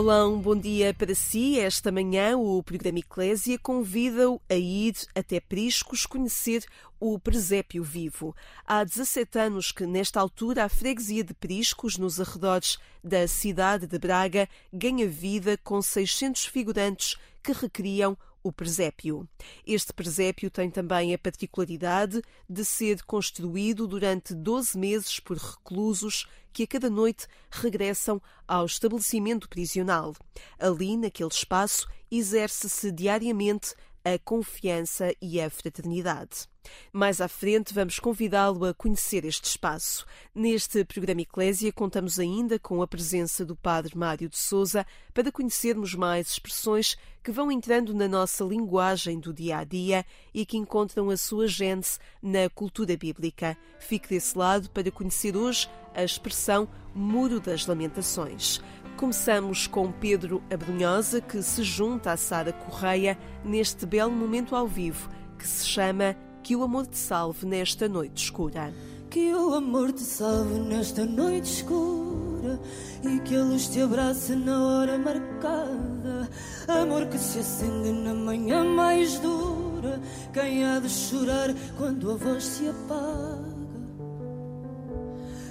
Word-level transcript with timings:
Olá, 0.00 0.28
um 0.28 0.38
bom 0.38 0.54
dia 0.54 0.94
para 0.94 1.12
si. 1.12 1.58
Esta 1.58 1.90
manhã 1.90 2.38
o 2.38 2.62
programa 2.62 3.00
Eclésia 3.00 3.58
convida-o 3.58 4.40
a 4.48 4.54
ir 4.54 4.94
até 5.12 5.40
Priscos 5.40 6.06
conhecer 6.06 6.64
o 7.00 7.18
presépio 7.18 7.82
vivo. 7.82 8.32
Há 8.64 8.84
17 8.84 9.36
anos 9.40 9.72
que, 9.72 9.84
nesta 9.88 10.20
altura, 10.20 10.64
a 10.64 10.68
freguesia 10.68 11.24
de 11.24 11.34
Priscos, 11.34 11.98
nos 11.98 12.20
arredores 12.20 12.78
da 13.02 13.26
cidade 13.26 13.88
de 13.88 13.98
Braga, 13.98 14.48
ganha 14.72 15.08
vida 15.08 15.58
com 15.64 15.82
600 15.82 16.46
figurantes 16.46 17.16
que 17.42 17.50
recriam 17.50 18.16
o 18.42 18.52
presépio. 18.52 19.28
Este 19.66 19.92
presépio 19.92 20.50
tem 20.50 20.70
também 20.70 21.14
a 21.14 21.18
particularidade 21.18 22.22
de 22.48 22.64
ser 22.64 23.02
construído 23.04 23.86
durante 23.86 24.34
12 24.34 24.78
meses 24.78 25.20
por 25.20 25.36
reclusos 25.36 26.26
que 26.52 26.62
a 26.62 26.66
cada 26.66 26.90
noite 26.90 27.26
regressam 27.50 28.20
ao 28.46 28.66
estabelecimento 28.66 29.48
prisional. 29.48 30.14
Ali, 30.58 30.96
naquele 30.96 31.30
espaço, 31.30 31.86
exerce-se 32.10 32.90
diariamente 32.90 33.74
a 34.14 34.18
confiança 34.18 35.14
e 35.20 35.40
a 35.40 35.50
fraternidade. 35.50 36.48
Mais 36.92 37.20
à 37.20 37.28
frente, 37.28 37.72
vamos 37.72 37.98
convidá-lo 37.98 38.64
a 38.64 38.74
conhecer 38.74 39.24
este 39.24 39.44
espaço. 39.44 40.06
Neste 40.34 40.84
programa 40.84 41.22
Eclésia, 41.22 41.72
contamos 41.72 42.18
ainda 42.18 42.58
com 42.58 42.82
a 42.82 42.86
presença 42.86 43.44
do 43.44 43.56
Padre 43.56 43.96
Mário 43.96 44.28
de 44.28 44.36
Souza 44.36 44.86
para 45.14 45.32
conhecermos 45.32 45.94
mais 45.94 46.28
expressões 46.28 46.96
que 47.22 47.32
vão 47.32 47.50
entrando 47.50 47.94
na 47.94 48.08
nossa 48.08 48.44
linguagem 48.44 49.18
do 49.18 49.32
dia 49.32 49.58
a 49.58 49.64
dia 49.64 50.04
e 50.32 50.46
que 50.46 50.56
encontram 50.56 51.10
a 51.10 51.16
sua 51.16 51.46
gênese 51.46 51.98
na 52.22 52.48
cultura 52.48 52.96
bíblica. 52.96 53.56
Fique 53.78 54.08
desse 54.08 54.36
lado 54.36 54.70
para 54.70 54.90
conhecer 54.90 55.36
hoje 55.36 55.68
a 55.94 56.02
expressão 56.02 56.68
Muro 56.94 57.40
das 57.40 57.66
Lamentações. 57.66 58.60
Começamos 58.98 59.68
com 59.68 59.92
Pedro 59.92 60.42
Abrunhosa, 60.52 61.20
que 61.20 61.40
se 61.40 61.62
junta 61.62 62.10
a 62.10 62.16
Sara 62.16 62.52
Correia 62.52 63.16
neste 63.44 63.86
belo 63.86 64.10
momento 64.10 64.56
ao 64.56 64.66
vivo, 64.66 65.08
que 65.38 65.46
se 65.46 65.64
chama 65.64 66.16
Que 66.42 66.56
o 66.56 66.64
Amor 66.64 66.84
te 66.84 66.98
Salve 66.98 67.46
nesta 67.46 67.88
Noite 67.88 68.24
Escura. 68.24 68.74
Que 69.08 69.32
o 69.32 69.54
amor 69.54 69.92
te 69.92 70.02
salve 70.02 70.58
nesta 70.58 71.06
noite 71.06 71.44
escura 71.44 72.60
e 73.02 73.20
que 73.20 73.36
a 73.36 73.42
luz 73.42 73.68
te 73.68 73.80
abrace 73.80 74.34
na 74.34 74.62
hora 74.62 74.98
marcada. 74.98 76.28
Amor 76.66 77.06
que 77.06 77.18
se 77.18 77.38
acende 77.38 77.92
na 77.92 78.12
manhã 78.12 78.64
mais 78.64 79.16
dura. 79.20 80.00
Quem 80.34 80.64
há 80.64 80.80
de 80.80 80.90
chorar 80.90 81.54
quando 81.78 82.10
a 82.10 82.16
voz 82.16 82.44
se 82.44 82.68
apaga? 82.68 83.58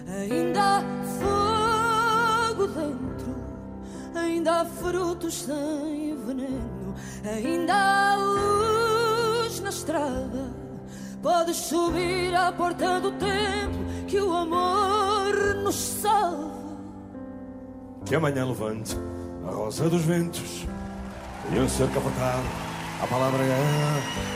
Ainda 0.07 0.46
frutos 4.65 5.43
sem 5.43 6.17
veneno, 6.25 6.95
ainda 7.23 7.73
há 7.73 8.15
luz 8.15 9.59
na 9.61 9.69
estrada. 9.69 10.67
Podes 11.21 11.57
subir 11.57 12.33
à 12.35 12.51
porta 12.51 12.99
do 12.99 13.11
templo 13.13 13.85
que 14.07 14.19
o 14.19 14.33
amor 14.33 15.55
nos 15.63 15.75
salve. 15.75 16.77
Que 18.05 18.15
amanhã 18.15 18.45
levante 18.45 18.95
a 19.45 19.51
rosa 19.51 19.89
dos 19.89 20.03
ventos 20.03 20.65
e 21.51 21.59
um 21.59 21.67
ser 21.67 21.89
capotado. 21.89 22.47
A 23.01 23.07
palavra 23.07 23.43
é. 23.43 24.27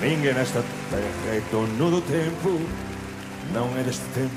Ninguém 0.00 0.34
nesta 0.34 0.62
terra 0.90 1.34
é 1.34 1.42
dono 1.50 1.90
do 1.90 2.00
tempo. 2.02 2.60
Não 3.52 3.76
é 3.78 3.82
deste 3.82 4.04
tempo 4.14 4.34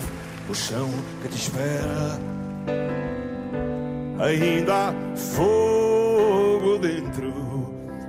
o 0.49 0.55
chão 0.55 0.89
que 1.21 1.29
te 1.29 1.37
espera. 1.37 2.19
Ainda 4.21 4.89
há 4.89 4.93
fogo 5.15 6.77
dentro, 6.77 7.33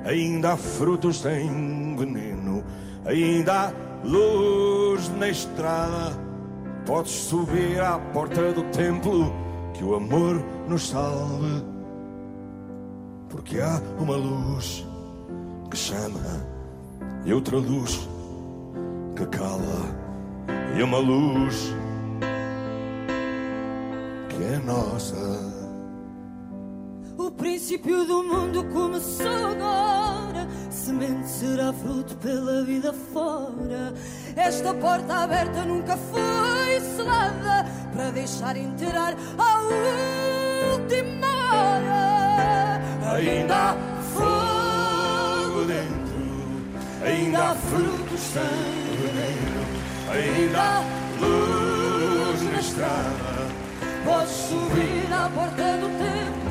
ainda 0.05 0.53
há 0.53 0.57
frutos 0.59 1.23
sem 1.23 1.97
veneno, 1.97 2.63
ainda 3.07 3.69
há 3.69 3.73
luz 4.05 5.09
na 5.17 5.31
estrada. 5.31 6.13
Podes 6.85 7.13
subir 7.13 7.81
à 7.81 7.99
porta 7.99 8.53
do 8.53 8.63
templo, 8.65 9.33
que 9.73 9.83
o 9.83 9.95
amor 9.95 10.45
nos 10.69 10.91
salve. 10.91 11.65
Porque 13.31 13.59
há 13.61 13.81
uma 13.99 14.17
luz 14.17 14.87
que 15.71 15.79
chama 15.79 16.47
e 17.25 17.33
outra 17.33 17.57
luz 17.57 18.07
que 19.17 19.25
cala, 19.27 19.97
e 20.77 20.83
uma 20.83 20.99
luz 20.99 21.75
que 24.29 24.45
é 24.45 24.59
nossa. 24.59 25.62
Princípio 27.37 28.05
do 28.07 28.23
mundo 28.23 28.65
começou 28.73 29.47
agora. 29.47 30.49
Semente 30.71 31.29
será 31.29 31.73
fruto 31.73 32.17
pela 32.17 32.65
vida 32.65 32.93
fora. 33.13 33.95
Esta 34.37 34.75
porta 34.75 35.15
aberta 35.15 35.65
nunca 35.65 35.97
foi 35.97 36.81
selada 36.97 37.67
para 37.93 38.11
deixar 38.11 38.57
entrar 38.57 39.15
a 39.39 39.61
última 40.73 41.27
hora. 41.55 42.81
Ainda 43.15 43.55
há 43.55 43.77
fogo 44.15 45.65
dentro, 45.67 47.05
ainda 47.05 47.51
há 47.51 47.55
frutos 47.55 48.21
sem 48.21 48.93
ainda 50.13 50.61
há 50.61 50.85
luz 51.21 52.43
na 52.43 52.61
estrada. 52.61 53.49
Podes 54.05 54.31
subir 54.31 55.13
à 55.13 55.29
porta 55.31 55.77
do 55.79 55.89
tempo 55.99 56.42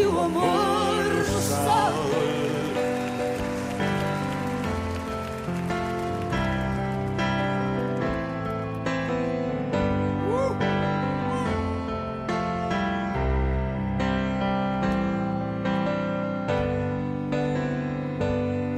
que 0.00 0.06
o 0.06 0.18
amor 0.18 1.04
nos 1.28 1.44
salve. 1.44 2.30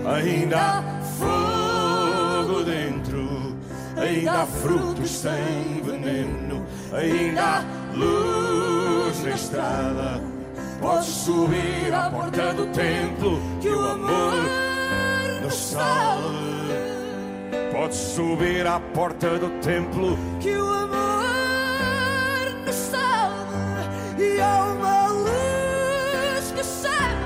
Ainda 0.05 0.59
há 0.59 0.83
fogo 1.19 2.65
dentro, 2.65 3.57
ainda 3.97 4.47
frutos 4.47 5.11
sem 5.11 5.83
veneno, 5.85 6.67
ainda 6.93 7.65
luz 7.95 9.23
na 9.23 9.31
estrada. 9.31 10.42
Podes 10.83 11.07
subir 11.07 11.95
à 11.95 12.11
porta 12.11 12.53
do 12.55 12.67
templo 12.67 13.41
que 13.61 13.69
o 13.69 13.89
amor 13.89 14.35
nos 15.41 15.55
salve. 15.55 16.75
Podes 17.71 17.97
subir 17.97 18.67
à 18.67 18.81
porta 18.93 19.39
do 19.39 19.49
templo 19.61 20.19
que 20.41 20.57
o 20.57 20.67
amor 20.67 21.23
nos 22.67 22.75
salve 22.75 24.25
e 24.25 24.41
há 24.41 24.65
uma 24.65 25.07
luz 25.13 26.53
que 26.53 26.65
chama, 26.65 27.22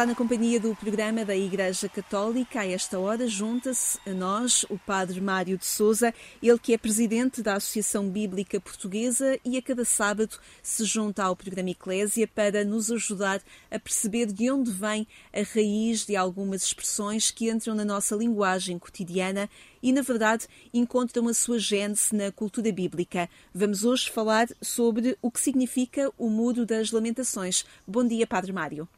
Está 0.00 0.06
na 0.06 0.14
companhia 0.14 0.58
do 0.58 0.74
programa 0.74 1.26
da 1.26 1.36
Igreja 1.36 1.86
Católica. 1.86 2.60
A 2.60 2.66
esta 2.66 2.98
hora 2.98 3.28
junta-se 3.28 3.98
a 4.08 4.14
nós 4.14 4.64
o 4.70 4.78
Padre 4.78 5.20
Mário 5.20 5.58
de 5.58 5.66
Souza, 5.66 6.14
ele 6.42 6.58
que 6.58 6.72
é 6.72 6.78
presidente 6.78 7.42
da 7.42 7.56
Associação 7.56 8.08
Bíblica 8.08 8.58
Portuguesa 8.58 9.38
e 9.44 9.58
a 9.58 9.60
cada 9.60 9.84
sábado 9.84 10.38
se 10.62 10.86
junta 10.86 11.22
ao 11.22 11.36
programa 11.36 11.68
Eclésia 11.68 12.26
para 12.26 12.64
nos 12.64 12.90
ajudar 12.90 13.42
a 13.70 13.78
perceber 13.78 14.32
de 14.32 14.50
onde 14.50 14.70
vem 14.70 15.06
a 15.34 15.42
raiz 15.42 16.06
de 16.06 16.16
algumas 16.16 16.62
expressões 16.62 17.30
que 17.30 17.50
entram 17.50 17.74
na 17.74 17.84
nossa 17.84 18.16
linguagem 18.16 18.78
cotidiana 18.78 19.50
e, 19.82 19.92
na 19.92 20.00
verdade, 20.00 20.48
encontram 20.72 21.28
a 21.28 21.34
sua 21.34 21.58
gênese 21.58 22.16
na 22.16 22.32
cultura 22.32 22.72
bíblica. 22.72 23.28
Vamos 23.54 23.84
hoje 23.84 24.08
falar 24.08 24.48
sobre 24.62 25.18
o 25.20 25.30
que 25.30 25.42
significa 25.42 26.10
o 26.16 26.30
Muro 26.30 26.64
das 26.64 26.90
Lamentações. 26.90 27.66
Bom 27.86 28.08
dia, 28.08 28.26
Padre 28.26 28.50
Mário. 28.50 28.88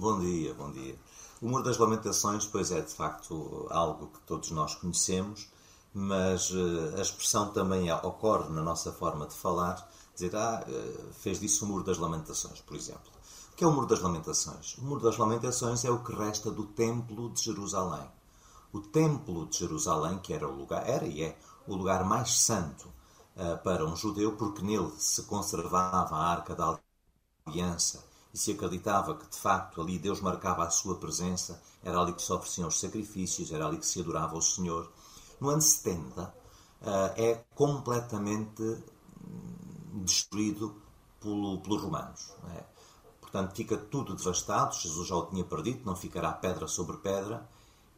Bom 0.00 0.20
dia, 0.20 0.54
bom 0.54 0.70
dia. 0.70 0.96
O 1.42 1.48
Muro 1.48 1.64
das 1.64 1.76
Lamentações, 1.76 2.46
pois 2.46 2.70
é, 2.70 2.80
de 2.80 2.94
facto, 2.94 3.66
algo 3.68 4.06
que 4.06 4.20
todos 4.20 4.48
nós 4.52 4.76
conhecemos, 4.76 5.48
mas 5.92 6.52
uh, 6.52 6.94
a 6.96 7.00
expressão 7.00 7.50
também 7.50 7.92
ocorre 7.92 8.48
na 8.50 8.62
nossa 8.62 8.92
forma 8.92 9.26
de 9.26 9.34
falar, 9.34 9.90
dizer, 10.14 10.36
ah, 10.36 10.64
uh, 10.68 11.12
fez 11.14 11.40
disso 11.40 11.64
o 11.64 11.68
Muro 11.68 11.82
das 11.82 11.98
Lamentações, 11.98 12.60
por 12.60 12.76
exemplo. 12.76 13.10
O 13.52 13.56
que 13.56 13.64
é 13.64 13.66
o 13.66 13.72
Muro 13.72 13.88
das 13.88 13.98
Lamentações? 13.98 14.78
O 14.78 14.84
Muro 14.84 15.00
das 15.00 15.16
Lamentações 15.16 15.84
é 15.84 15.90
o 15.90 16.04
que 16.04 16.14
resta 16.14 16.48
do 16.48 16.64
Templo 16.66 17.30
de 17.30 17.42
Jerusalém. 17.42 18.08
O 18.72 18.78
Templo 18.78 19.48
de 19.48 19.58
Jerusalém, 19.58 20.20
que 20.20 20.32
era 20.32 20.46
o 20.46 20.56
lugar, 20.56 20.88
era 20.88 21.06
e 21.06 21.24
é 21.24 21.36
o 21.66 21.74
lugar 21.74 22.04
mais 22.04 22.38
santo 22.38 22.88
uh, 23.34 23.60
para 23.64 23.84
um 23.84 23.96
judeu, 23.96 24.36
porque 24.36 24.62
nele 24.62 24.92
se 24.96 25.24
conservava 25.24 26.14
a 26.14 26.24
Arca 26.24 26.54
da 26.54 26.78
Aliança 27.44 28.07
se 28.38 28.52
acreditava 28.52 29.16
que 29.16 29.28
de 29.28 29.36
facto 29.36 29.80
ali 29.80 29.98
Deus 29.98 30.20
marcava 30.20 30.64
a 30.64 30.70
sua 30.70 30.96
presença, 30.96 31.60
era 31.82 31.98
ali 31.98 32.12
que 32.12 32.22
se 32.22 32.32
ofereciam 32.32 32.68
os 32.68 32.78
sacrifícios, 32.78 33.52
era 33.52 33.66
ali 33.66 33.78
que 33.78 33.86
se 33.86 34.00
adorava 34.00 34.36
o 34.36 34.42
Senhor. 34.42 34.90
No 35.40 35.50
ano 35.50 35.62
70 35.62 36.22
uh, 36.22 36.32
eh, 36.82 37.14
é 37.16 37.44
completamente 37.54 38.62
hum, 38.62 40.02
destruído 40.04 40.80
pelo, 41.20 41.60
pelos 41.60 41.82
romanos. 41.82 42.32
É? 42.54 42.64
Portanto, 43.20 43.54
fica 43.54 43.76
tudo 43.76 44.14
devastado. 44.14 44.74
Jesus 44.74 45.06
já 45.06 45.14
o 45.14 45.26
tinha 45.26 45.44
perdido, 45.44 45.84
não 45.84 45.94
ficará 45.94 46.32
pedra 46.32 46.66
sobre 46.66 46.96
pedra. 46.98 47.46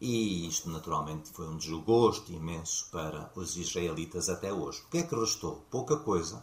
E 0.00 0.48
isto, 0.48 0.70
naturalmente, 0.70 1.30
foi 1.30 1.46
um 1.46 1.56
desgosto 1.56 2.32
imenso 2.32 2.88
para 2.90 3.30
os 3.34 3.56
israelitas 3.56 4.28
até 4.28 4.52
hoje. 4.52 4.82
O 4.82 4.88
que 4.88 4.98
é 4.98 5.02
que 5.02 5.14
restou? 5.14 5.64
Pouca 5.70 5.96
coisa. 5.98 6.42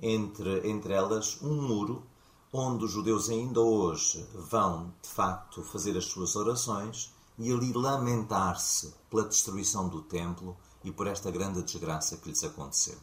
Entre, 0.00 0.68
entre 0.68 0.94
elas, 0.94 1.40
um 1.42 1.60
muro 1.60 2.02
onde 2.52 2.84
os 2.84 2.90
judeus 2.90 3.28
ainda 3.28 3.60
hoje 3.60 4.26
vão, 4.34 4.92
de 5.02 5.08
facto, 5.08 5.62
fazer 5.62 5.96
as 5.96 6.06
suas 6.06 6.34
orações 6.34 7.12
e 7.38 7.52
ali 7.52 7.72
lamentar-se 7.72 8.94
pela 9.10 9.24
destruição 9.24 9.88
do 9.88 10.02
templo 10.02 10.56
e 10.82 10.90
por 10.90 11.06
esta 11.06 11.30
grande 11.30 11.62
desgraça 11.62 12.16
que 12.16 12.28
lhes 12.28 12.42
aconteceu. 12.42 12.98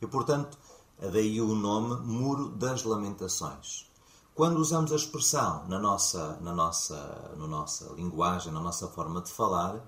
E, 0.00 0.06
portanto, 0.06 0.58
daí 0.98 1.40
o 1.40 1.54
nome 1.54 1.96
Muro 2.04 2.48
das 2.48 2.84
Lamentações. 2.84 3.90
Quando 4.34 4.58
usamos 4.58 4.92
a 4.92 4.96
expressão 4.96 5.66
na 5.68 5.78
nossa, 5.78 6.38
na 6.40 6.54
nossa, 6.54 7.34
na 7.36 7.46
nossa 7.46 7.92
linguagem, 7.94 8.52
na 8.52 8.60
nossa 8.60 8.88
forma 8.88 9.20
de 9.20 9.30
falar, 9.30 9.80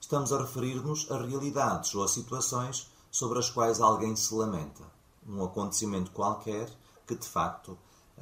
estamos 0.00 0.32
a 0.32 0.38
referir-nos 0.38 1.10
a 1.10 1.18
realidades 1.18 1.94
ou 1.94 2.02
a 2.02 2.08
situações 2.08 2.90
sobre 3.10 3.38
as 3.38 3.48
quais 3.48 3.80
alguém 3.80 4.16
se 4.16 4.34
lamenta. 4.34 4.82
Um 5.26 5.44
acontecimento 5.44 6.10
qualquer 6.10 6.68
que, 7.06 7.14
de 7.14 7.26
facto, 7.26 7.78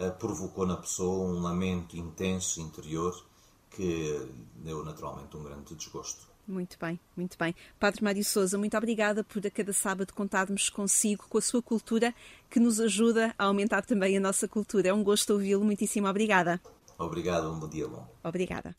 provocou 0.09 0.65
na 0.65 0.77
pessoa 0.77 1.29
um 1.29 1.41
lamento 1.43 1.97
intenso 1.97 2.61
interior 2.61 3.15
que 3.71 4.29
deu 4.57 4.85
naturalmente 4.85 5.37
um 5.37 5.43
grande 5.43 5.75
desgosto. 5.75 6.31
Muito 6.47 6.77
bem, 6.81 6.99
muito 7.17 7.39
bem. 7.39 7.55
Padre 7.79 8.03
Mário 8.03 8.25
Souza, 8.25 8.59
muito 8.59 8.77
obrigada 8.77 9.23
por 9.23 9.47
a 9.47 9.51
cada 9.51 9.73
sábado 9.73 10.13
contarmos 10.13 10.69
consigo, 10.69 11.27
com 11.29 11.39
a 11.39 11.43
sua 11.43 11.63
cultura, 11.63 12.13
que 12.49 12.59
nos 12.59 12.81
ajuda 12.81 13.35
a 13.39 13.45
aumentar 13.45 13.83
também 13.83 14.17
a 14.17 14.21
nossa 14.21 14.49
cultura. 14.49 14.89
É 14.89 14.93
um 14.93 15.05
gosto 15.05 15.33
ouvi-lo. 15.33 15.65
Muitíssimo 15.65 16.09
obrigada. 16.09 16.61
Obrigado, 16.99 17.51
um 17.53 17.59
bom 17.61 17.69
dia 17.69 17.87
bom. 17.87 18.07
Obrigada. 18.25 18.75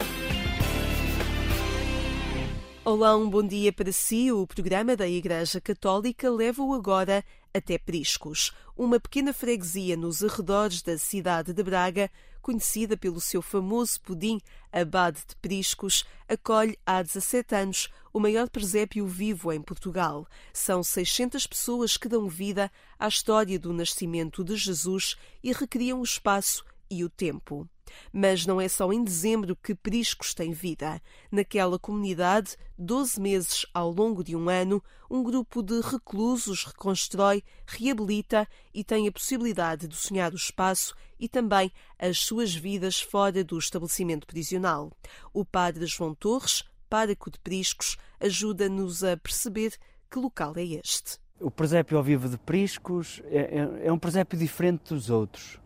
Olá, 2.84 3.16
um 3.16 3.30
bom 3.30 3.44
dia 3.44 3.72
para 3.72 3.92
si. 3.92 4.32
O 4.32 4.46
programa 4.46 4.98
da 4.98 5.08
Igreja 5.08 5.62
Católica 5.62 6.30
leva-o 6.30 6.74
agora 6.74 7.24
até 7.54 7.78
Priscos, 7.78 8.52
uma 8.78 9.00
pequena 9.00 9.34
freguesia 9.34 9.98
nos 9.98 10.24
arredores 10.24 10.82
da 10.82 10.98
cidade 10.98 11.54
de 11.54 11.64
Braga, 11.64 12.10
conhecida 12.42 12.98
pelo 12.98 13.22
seu 13.22 13.42
famoso 13.42 14.02
pudim 14.02 14.40
Abade 14.72 15.20
de 15.28 15.36
Priscos, 15.36 16.06
acolhe 16.28 16.78
há 16.86 17.02
17 17.02 17.56
anos 17.56 17.90
o 18.14 18.20
maior 18.20 18.50
presépio 18.50 19.06
vivo 19.06 19.52
em 19.52 19.62
Portugal. 19.62 20.28
São 20.54 20.84
600 20.84 21.46
pessoas 21.46 21.98
que 21.98 22.10
dão 22.10 22.28
vida 22.28 22.72
à 22.98 23.08
história 23.08 23.60
do 23.60 23.72
nascimento 23.74 24.44
de 24.44 24.56
Jesus 24.56 25.16
e 25.44 25.52
recriam 25.52 26.00
o 26.00 26.04
espaço 26.04 26.66
e 26.90 27.04
o 27.04 27.10
tempo. 27.10 27.70
Mas 28.12 28.46
não 28.46 28.60
é 28.60 28.68
só 28.68 28.92
em 28.92 29.04
dezembro 29.04 29.56
que 29.56 29.76
Priscos 29.76 30.34
tem 30.34 30.52
vida. 30.52 31.02
Naquela 31.32 31.80
comunidade, 31.80 32.58
12 32.78 33.20
meses 33.20 33.66
ao 33.74 33.92
longo 33.92 34.24
de 34.24 34.36
um 34.36 34.50
ano, 34.50 34.84
um 35.10 35.22
grupo 35.22 35.62
de 35.62 35.80
reclusos 35.82 36.64
reconstrói, 36.64 37.44
reabilita 37.68 38.48
e 38.74 38.84
tem 38.84 39.08
a 39.08 39.12
possibilidade 39.12 39.88
de 39.88 39.96
sonhar 39.96 40.34
o 40.34 40.38
espaço 40.38 40.96
e 41.20 41.30
também 41.30 41.72
as 42.00 42.18
suas 42.20 42.56
vidas 42.56 43.00
fora 43.00 43.44
do 43.44 43.58
estabelecimento 43.58 44.26
prisional. 44.26 44.92
O 45.34 45.46
padre 45.46 45.86
João 45.86 46.16
Torres, 46.16 46.64
pároco 46.90 47.30
de 47.30 47.38
Priscos, 47.40 47.98
ajuda-nos 48.20 49.04
a 49.04 49.16
perceber 49.16 49.78
que 50.10 50.18
local 50.18 50.54
é 50.58 50.64
este. 50.64 51.20
O 51.40 51.52
presépio 51.52 51.98
ao 51.98 52.04
vivo 52.04 52.28
de 52.28 52.38
Priscos 52.38 53.22
é, 53.26 53.60
é, 53.84 53.88
é 53.88 53.92
um 53.92 54.00
presépio 54.00 54.38
diferente 54.38 54.94
dos 54.94 55.10
outros 55.10 55.61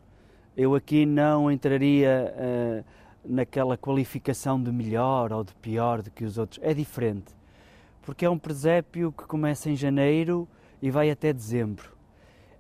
eu 0.55 0.73
aqui 0.75 1.05
não 1.05 1.51
entraria 1.51 2.33
uh, 2.35 2.85
naquela 3.25 3.77
qualificação 3.77 4.61
de 4.61 4.71
melhor 4.71 5.33
ou 5.33 5.43
de 5.43 5.53
pior 5.55 6.01
do 6.01 6.09
que 6.11 6.23
os 6.23 6.37
outros. 6.37 6.59
É 6.63 6.73
diferente, 6.73 7.33
porque 8.01 8.25
é 8.25 8.29
um 8.29 8.37
presépio 8.37 9.11
que 9.11 9.25
começa 9.25 9.69
em 9.69 9.75
janeiro 9.75 10.47
e 10.81 10.89
vai 10.89 11.09
até 11.09 11.33
dezembro. 11.33 11.93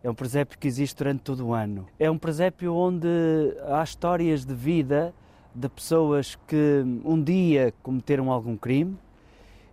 É 0.03 0.09
um 0.09 0.13
presépio 0.13 0.59
que 0.59 0.67
existe 0.67 0.97
durante 0.97 1.21
todo 1.21 1.47
o 1.47 1.53
ano. 1.53 1.87
É 1.97 2.11
um 2.11 2.17
presépio 2.17 2.75
onde 2.75 3.07
há 3.67 3.83
histórias 3.83 4.45
de 4.45 4.53
vida 4.53 5.13
de 5.53 5.69
pessoas 5.69 6.37
que 6.47 6.83
um 7.03 7.21
dia 7.21 7.73
cometeram 7.81 8.29
algum 8.29 8.57
crime 8.57 8.97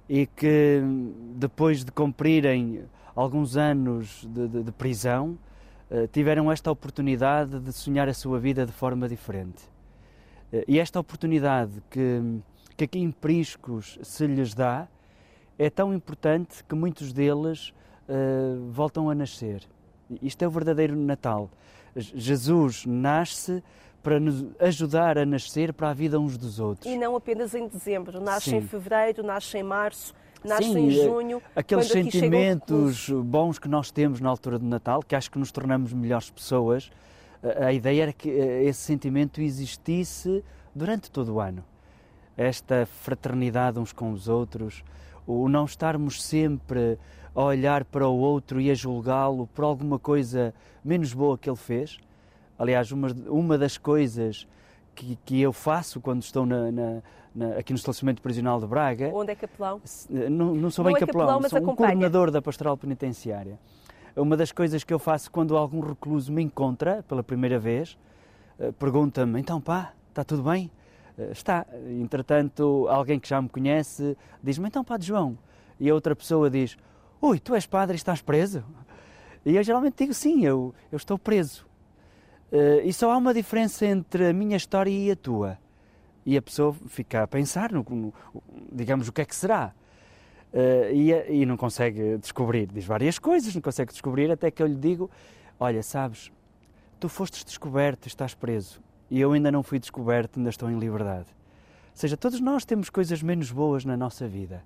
e 0.08 0.26
que 0.26 0.80
depois 1.34 1.84
de 1.84 1.90
cumprirem 1.90 2.84
alguns 3.14 3.56
anos 3.56 4.26
de, 4.30 4.48
de, 4.48 4.62
de 4.62 4.72
prisão 4.72 5.36
tiveram 6.12 6.50
esta 6.50 6.70
oportunidade 6.70 7.58
de 7.60 7.72
sonhar 7.72 8.08
a 8.08 8.14
sua 8.14 8.38
vida 8.38 8.64
de 8.64 8.72
forma 8.72 9.08
diferente. 9.08 9.62
Eh, 10.52 10.64
e 10.68 10.78
esta 10.78 11.00
oportunidade 11.00 11.82
que, 11.90 12.40
que 12.76 12.84
aqui 12.84 12.98
em 12.98 13.10
Priscos 13.10 13.98
se 14.02 14.26
lhes 14.26 14.54
dá 14.54 14.86
é 15.58 15.70
tão 15.70 15.94
importante 15.94 16.62
que 16.64 16.74
muitos 16.74 17.12
deles 17.12 17.72
uh, 18.08 18.70
voltam 18.70 19.08
a 19.10 19.14
nascer. 19.14 19.62
Isto 20.20 20.42
é 20.42 20.48
o 20.48 20.50
verdadeiro 20.50 20.96
Natal. 20.96 21.50
Jesus 21.94 22.84
nasce 22.86 23.62
para 24.02 24.18
nos 24.18 24.44
ajudar 24.58 25.18
a 25.18 25.24
nascer 25.24 25.72
para 25.72 25.90
a 25.90 25.92
vida 25.92 26.18
uns 26.18 26.36
dos 26.36 26.58
outros. 26.58 26.90
E 26.90 26.98
não 26.98 27.14
apenas 27.14 27.54
em 27.54 27.68
dezembro, 27.68 28.20
nasce 28.20 28.50
Sim. 28.50 28.56
em 28.56 28.62
fevereiro, 28.62 29.22
nasce 29.22 29.56
em 29.58 29.62
março, 29.62 30.12
nasce 30.44 30.64
Sim, 30.64 30.86
em 30.86 30.90
junho. 30.90 31.42
Aqueles 31.54 31.88
sentimentos 31.88 33.08
bons 33.08 33.58
que 33.58 33.68
nós 33.68 33.90
temos 33.90 34.20
na 34.20 34.28
altura 34.28 34.58
do 34.58 34.66
Natal, 34.66 35.02
que 35.02 35.14
acho 35.14 35.30
que 35.30 35.38
nos 35.38 35.52
tornamos 35.52 35.92
melhores 35.92 36.30
pessoas, 36.30 36.90
a 37.60 37.72
ideia 37.72 38.04
era 38.04 38.12
que 38.12 38.30
eh, 38.30 38.64
esse 38.64 38.80
sentimento 38.80 39.40
existisse 39.40 40.44
durante 40.74 41.10
todo 41.10 41.34
o 41.34 41.40
ano. 41.40 41.64
Esta 42.36 42.86
fraternidade 42.86 43.78
uns 43.78 43.92
com 43.92 44.12
os 44.12 44.28
outros, 44.28 44.84
o 45.26 45.48
não 45.48 45.64
estarmos 45.64 46.22
sempre 46.22 46.98
a 47.34 47.42
olhar 47.42 47.84
para 47.84 48.06
o 48.06 48.16
outro 48.16 48.60
e 48.60 48.70
a 48.70 48.74
julgá-lo 48.74 49.46
por 49.48 49.64
alguma 49.64 49.98
coisa 49.98 50.54
menos 50.84 51.12
boa 51.12 51.36
que 51.36 51.48
ele 51.48 51.56
fez. 51.56 51.98
Aliás, 52.58 52.92
uma, 52.92 53.08
uma 53.26 53.58
das 53.58 53.76
coisas 53.76 54.46
que, 54.94 55.18
que 55.24 55.40
eu 55.40 55.52
faço 55.52 56.00
quando 56.00 56.22
estou 56.22 56.46
na, 56.46 56.70
na, 56.70 57.02
na, 57.34 57.58
aqui 57.58 57.72
no 57.72 57.76
estabelecimento 57.76 58.20
prisional 58.20 58.60
de 58.60 58.66
Braga. 58.66 59.10
Onde 59.12 59.32
é 59.32 59.34
capelão? 59.34 59.80
Eh, 60.12 60.28
não, 60.28 60.54
não 60.54 60.70
sou 60.70 60.84
não 60.84 60.92
bem 60.92 60.96
é 60.96 61.06
capelão, 61.06 61.40
capelão 61.40 61.48
sou 61.48 61.72
um 61.72 61.76
coordenador 61.76 62.30
da 62.30 62.42
pastoral 62.42 62.76
penitenciária. 62.76 63.58
Uma 64.14 64.36
das 64.36 64.52
coisas 64.52 64.84
que 64.84 64.92
eu 64.92 64.98
faço 64.98 65.30
quando 65.30 65.56
algum 65.56 65.80
recluso 65.80 66.30
me 66.30 66.42
encontra 66.42 67.02
pela 67.08 67.22
primeira 67.22 67.58
vez, 67.58 67.96
eh, 68.58 68.72
pergunta-me: 68.72 69.40
então 69.40 69.60
pá, 69.60 69.92
está 70.08 70.22
tudo 70.22 70.42
bem? 70.42 70.70
Eh, 71.18 71.30
está. 71.32 71.66
Entretanto, 72.00 72.86
alguém 72.88 73.18
que 73.18 73.28
já 73.28 73.40
me 73.40 73.48
conhece 73.48 74.16
diz-me: 74.42 74.68
então 74.68 74.84
Padre 74.84 75.06
João. 75.06 75.38
E 75.80 75.88
a 75.88 75.94
outra 75.94 76.14
pessoa 76.14 76.50
diz: 76.50 76.76
Ui, 77.20 77.38
tu 77.38 77.54
és 77.54 77.66
padre 77.66 77.94
e 77.94 77.96
estás 77.96 78.20
preso? 78.20 78.64
E 79.44 79.56
eu 79.56 79.62
geralmente 79.62 79.96
digo: 79.98 80.14
sim, 80.14 80.44
eu, 80.44 80.74
eu 80.90 80.96
estou 80.96 81.18
preso. 81.18 81.66
Uh, 82.52 82.84
e 82.84 82.92
só 82.92 83.10
há 83.10 83.16
uma 83.16 83.32
diferença 83.32 83.86
entre 83.86 84.28
a 84.28 84.32
minha 84.32 84.56
história 84.56 84.90
e 84.90 85.10
a 85.10 85.16
tua. 85.16 85.58
E 86.24 86.36
a 86.36 86.42
pessoa 86.42 86.74
fica 86.86 87.22
a 87.22 87.26
pensar, 87.26 87.72
no, 87.72 87.84
no 87.88 88.12
digamos, 88.72 89.08
o 89.08 89.12
que 89.12 89.20
é 89.20 89.24
que 89.24 89.34
será. 89.34 89.72
Uh, 90.52 90.92
e, 90.92 91.40
e, 91.42 91.46
não 91.46 91.56
consegue 91.56 92.18
descobrir. 92.18 92.66
Diz 92.66 92.84
várias 92.84 93.18
coisas, 93.18 93.54
não 93.54 93.62
consegue 93.62 93.90
descobrir, 93.90 94.30
até 94.30 94.50
que 94.50 94.62
eu 94.62 94.66
lhe 94.66 94.76
digo: 94.76 95.10
Olha, 95.58 95.82
sabes, 95.82 96.30
tu 97.00 97.08
fostes 97.08 97.42
descoberto, 97.44 98.06
estás 98.06 98.34
preso. 98.34 98.80
E 99.10 99.20
eu 99.20 99.32
ainda 99.32 99.50
não 99.50 99.62
fui 99.62 99.78
descoberto, 99.78 100.38
ainda 100.38 100.50
estou 100.50 100.70
em 100.70 100.78
liberdade. 100.78 101.26
Ou 101.28 101.96
seja, 101.96 102.16
todos 102.16 102.40
nós 102.40 102.64
temos 102.64 102.88
coisas 102.88 103.22
menos 103.22 103.50
boas 103.50 103.84
na 103.84 103.96
nossa 103.96 104.26
vida. 104.28 104.62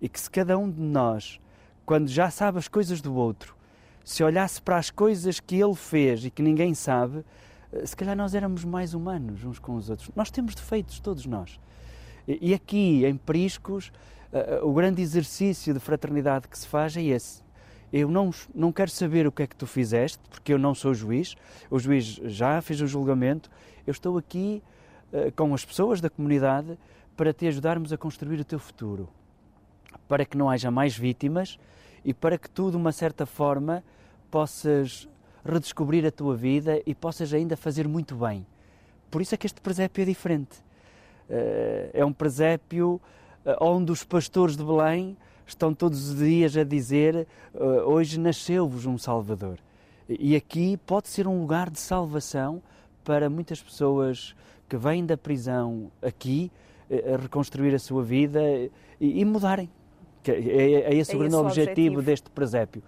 E 0.00 0.08
que 0.08 0.20
se 0.20 0.30
cada 0.30 0.58
um 0.58 0.70
de 0.70 0.80
nós, 0.80 1.40
quando 1.86 2.08
já 2.08 2.30
sabe 2.30 2.58
as 2.58 2.68
coisas 2.68 3.00
do 3.00 3.14
outro, 3.14 3.54
se 4.04 4.22
olhasse 4.22 4.60
para 4.60 4.76
as 4.76 4.90
coisas 4.90 5.40
que 5.40 5.56
ele 5.56 5.74
fez 5.74 6.24
e 6.24 6.30
que 6.30 6.42
ninguém 6.42 6.74
sabe, 6.74 7.24
se 7.84 7.96
calhar 7.96 8.16
nós 8.16 8.34
éramos 8.34 8.64
mais 8.64 8.94
humanos 8.94 9.44
uns 9.44 9.58
com 9.58 9.74
os 9.76 9.88
outros. 9.88 10.10
Nós 10.14 10.30
temos 10.30 10.54
defeitos, 10.54 11.00
todos 11.00 11.26
nós. 11.26 11.58
E 12.26 12.54
aqui, 12.54 13.04
em 13.04 13.16
Priscos, 13.16 13.92
o 14.62 14.72
grande 14.72 15.02
exercício 15.02 15.74
de 15.74 15.80
fraternidade 15.80 16.48
que 16.48 16.58
se 16.58 16.66
faz 16.66 16.96
é 16.96 17.02
esse. 17.02 17.42
Eu 17.92 18.08
não, 18.08 18.30
não 18.54 18.72
quero 18.72 18.90
saber 18.90 19.26
o 19.26 19.32
que 19.32 19.42
é 19.42 19.46
que 19.46 19.56
tu 19.56 19.66
fizeste, 19.66 20.20
porque 20.30 20.52
eu 20.52 20.58
não 20.58 20.74
sou 20.74 20.94
juiz, 20.94 21.34
o 21.70 21.78
juiz 21.78 22.04
já 22.24 22.60
fez 22.62 22.80
o 22.80 22.86
julgamento, 22.86 23.50
eu 23.86 23.90
estou 23.90 24.16
aqui 24.16 24.62
com 25.36 25.52
as 25.52 25.64
pessoas 25.64 26.00
da 26.00 26.08
comunidade 26.08 26.78
para 27.16 27.32
te 27.32 27.46
ajudarmos 27.46 27.92
a 27.92 27.98
construir 27.98 28.40
o 28.40 28.44
teu 28.44 28.58
futuro, 28.58 29.08
para 30.08 30.24
que 30.24 30.38
não 30.38 30.48
haja 30.48 30.70
mais 30.70 30.96
vítimas 30.96 31.58
e 32.04 32.14
para 32.14 32.38
que 32.38 32.48
tu, 32.48 32.70
de 32.70 32.76
uma 32.76 32.92
certa 32.92 33.26
forma, 33.26 33.84
possas 34.30 35.06
redescobrir 35.44 36.06
a 36.06 36.10
tua 36.10 36.36
vida 36.36 36.80
e 36.86 36.94
possas 36.94 37.32
ainda 37.32 37.56
fazer 37.56 37.88
muito 37.88 38.14
bem. 38.14 38.46
Por 39.10 39.20
isso 39.20 39.34
é 39.34 39.38
que 39.38 39.46
este 39.46 39.60
presépio 39.60 40.02
é 40.02 40.04
diferente. 40.04 40.58
Uh, 41.28 41.90
é 41.92 42.04
um 42.04 42.12
presépio 42.12 43.00
uh, 43.44 43.64
onde 43.64 43.92
os 43.92 44.04
pastores 44.04 44.56
de 44.56 44.64
Belém 44.64 45.16
estão 45.46 45.74
todos 45.74 46.10
os 46.10 46.18
dias 46.18 46.56
a 46.56 46.64
dizer: 46.64 47.26
uh, 47.54 47.58
Hoje 47.90 48.18
nasceu-vos 48.18 48.86
um 48.86 48.96
Salvador. 48.96 49.58
E 50.08 50.34
aqui 50.34 50.76
pode 50.86 51.08
ser 51.08 51.26
um 51.26 51.40
lugar 51.40 51.70
de 51.70 51.78
salvação 51.78 52.62
para 53.04 53.30
muitas 53.30 53.62
pessoas 53.62 54.34
que 54.68 54.76
vêm 54.76 55.04
da 55.04 55.16
prisão 55.16 55.90
aqui 56.02 56.50
a 56.90 57.16
reconstruir 57.20 57.74
a 57.74 57.78
sua 57.78 58.02
vida 58.02 58.40
e, 59.00 59.20
e 59.20 59.24
mudarem. 59.24 59.70
É, 60.26 60.32
é, 60.32 60.72
é 60.92 60.94
esse 60.94 61.12
é 61.12 61.16
o 61.16 61.18
grande 61.18 61.34
objetivo, 61.34 61.70
objetivo 61.70 62.02
deste 62.02 62.30
presépio 62.30 62.82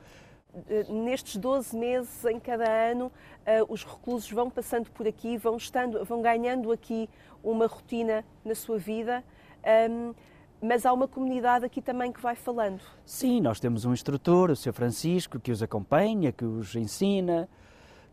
nestes 0.88 1.36
12 1.36 1.76
meses 1.76 2.24
em 2.24 2.38
cada 2.38 2.68
ano, 2.68 3.06
uh, 3.06 3.72
os 3.72 3.84
reclusos 3.84 4.30
vão 4.30 4.48
passando 4.48 4.90
por 4.90 5.06
aqui, 5.06 5.36
vão, 5.36 5.56
estando, 5.56 6.04
vão 6.04 6.22
ganhando 6.22 6.70
aqui 6.72 7.08
uma 7.42 7.66
rotina 7.66 8.24
na 8.44 8.54
sua 8.54 8.78
vida. 8.78 9.24
Um, 9.90 10.14
mas 10.62 10.86
há 10.86 10.92
uma 10.92 11.06
comunidade 11.06 11.64
aqui 11.64 11.82
também 11.82 12.10
que 12.10 12.20
vai 12.20 12.34
falando. 12.34 12.80
Sim, 13.04 13.40
nós 13.40 13.60
temos 13.60 13.84
um 13.84 13.92
instrutor, 13.92 14.50
o 14.50 14.56
Sr. 14.56 14.72
Francisco, 14.72 15.38
que 15.38 15.52
os 15.52 15.62
acompanha, 15.62 16.32
que 16.32 16.44
os 16.44 16.74
ensina. 16.74 17.48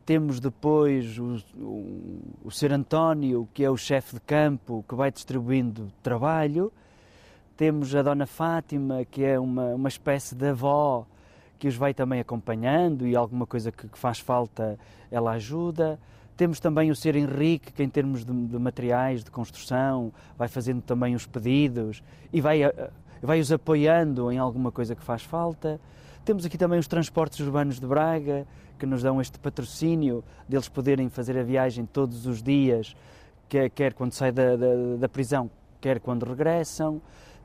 Temos 0.05 0.39
depois 0.39 1.17
o, 1.17 1.37
o, 1.57 2.21
o 2.43 2.51
Sr. 2.51 2.73
António, 2.73 3.47
que 3.53 3.63
é 3.63 3.69
o 3.69 3.77
chefe 3.77 4.15
de 4.15 4.21
campo, 4.21 4.83
que 4.87 4.95
vai 4.95 5.11
distribuindo 5.11 5.91
trabalho. 6.03 6.73
Temos 7.55 7.95
a 7.95 8.01
Dona 8.01 8.25
Fátima, 8.25 9.05
que 9.05 9.23
é 9.23 9.39
uma, 9.39 9.75
uma 9.75 9.87
espécie 9.87 10.35
de 10.35 10.49
avó, 10.49 11.05
que 11.61 11.67
os 11.67 11.75
vai 11.75 11.93
também 11.93 12.19
acompanhando 12.19 13.05
e 13.05 13.15
alguma 13.15 13.45
coisa 13.45 13.71
que, 13.71 13.87
que 13.87 13.95
faz 13.95 14.17
falta 14.17 14.79
ela 15.11 15.33
ajuda. 15.33 15.99
Temos 16.35 16.59
também 16.59 16.89
o 16.89 16.95
Ser 16.95 17.15
Henrique, 17.15 17.71
que 17.71 17.83
em 17.83 17.87
termos 17.87 18.25
de, 18.25 18.33
de, 18.33 18.57
materiais 18.57 19.23
de 19.23 19.29
construção 19.29 20.11
vai 20.35 20.47
fazendo 20.47 20.81
também 20.81 21.13
os 21.13 21.27
pedidos 21.27 22.01
e 22.33 22.41
vai, 22.41 22.63
eh, 22.63 22.89
vai 23.21 23.39
os 23.39 23.51
apoiando 23.51 24.31
em 24.31 24.39
alguma 24.39 24.71
coisa 24.71 24.95
que 24.95 25.03
faz 25.03 25.21
falta. 25.21 25.79
Temos 26.25 26.47
aqui 26.47 26.57
também 26.57 26.79
os 26.79 26.87
transportes 26.87 27.39
urbanos 27.41 27.79
de 27.79 27.85
Braga, 27.85 28.47
que 28.79 28.87
nos 28.87 29.03
dão 29.03 29.21
este 29.21 29.37
patrocínio 29.37 30.23
deles 30.49 30.67
poderem 30.67 31.09
fazer 31.09 31.37
a 31.37 31.43
viagem 31.43 31.85
todos 31.85 32.25
os 32.25 32.41
dias, 32.41 32.95
quer, 33.47 33.69
quer 33.69 33.93
quando 33.93 34.13
saem 34.13 34.33
da, 34.33 34.55
da, 34.55 34.95
da 35.01 35.07
prisão, 35.07 35.47
quer 35.79 35.99
quando 35.99 36.25
regressam. 36.25 36.99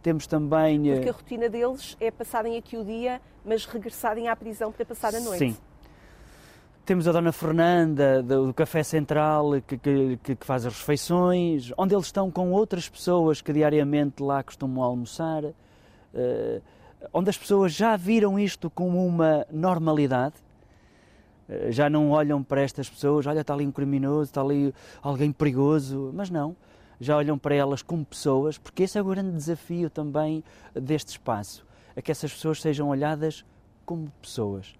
Temos 0.06 0.28
também. 0.28 0.88
Eh, 0.88 0.94
Porque 0.94 1.08
a 1.08 1.12
rotina 1.12 1.48
deles 1.48 1.96
é 1.98 2.12
passarem 2.12 2.56
aqui 2.56 2.76
o 2.76 2.84
dia, 2.84 3.20
mas 3.44 3.64
regressarem 3.64 4.28
à 4.28 4.36
prisão 4.36 4.70
para 4.70 4.86
passar 4.86 5.12
a 5.12 5.18
noite. 5.18 5.38
Sim, 5.38 5.56
temos 6.84 7.08
a 7.08 7.10
Dona 7.10 7.32
Fernanda, 7.32 8.22
do 8.22 8.54
Café 8.54 8.84
Central, 8.84 9.60
que, 9.66 9.76
que, 9.76 10.16
que, 10.22 10.46
faz 10.46 10.64
as 10.64 10.78
refeições, 10.78 11.72
onde 11.76 11.92
eles 11.92 12.06
estão 12.06 12.30
com 12.30 12.52
outras 12.52 12.88
pessoas 12.88 13.42
que 13.42 13.52
diariamente 13.52 14.22
lá 14.22 14.44
costumam 14.44 14.84
almoçar, 14.84 15.42
uh, 15.42 16.62
onde 17.12 17.28
as 17.28 17.36
pessoas 17.36 17.72
já 17.72 17.96
viram 17.96 18.38
isto 18.38 18.70
como 18.70 19.04
uma 19.04 19.44
normalidade, 19.50 20.36
uh, 21.48 21.72
já 21.72 21.90
não 21.90 22.10
olham 22.10 22.44
para 22.44 22.62
estas 22.62 22.88
pessoas, 22.88 23.26
olha, 23.26 23.40
está 23.40 23.54
ali 23.54 23.66
um 23.66 23.72
criminoso, 23.72 24.30
está 24.30 24.40
ali 24.40 24.72
alguém 25.02 25.32
perigoso, 25.32 26.12
mas 26.14 26.30
não, 26.30 26.54
já 27.00 27.16
olham 27.16 27.38
para 27.38 27.54
elas 27.54 27.82
como 27.82 28.04
pessoas, 28.04 28.58
porque 28.58 28.84
esse 28.84 28.98
é 28.98 29.02
o 29.02 29.04
grande 29.04 29.32
desafio 29.32 29.90
também 29.90 30.42
deste 30.74 31.08
espaço, 31.08 31.66
é 31.94 32.02
que 32.02 32.10
essas 32.10 32.32
pessoas 32.32 32.60
sejam 32.60 32.88
olhadas 32.88 33.44
como 33.84 34.10
pessoas 34.20 34.74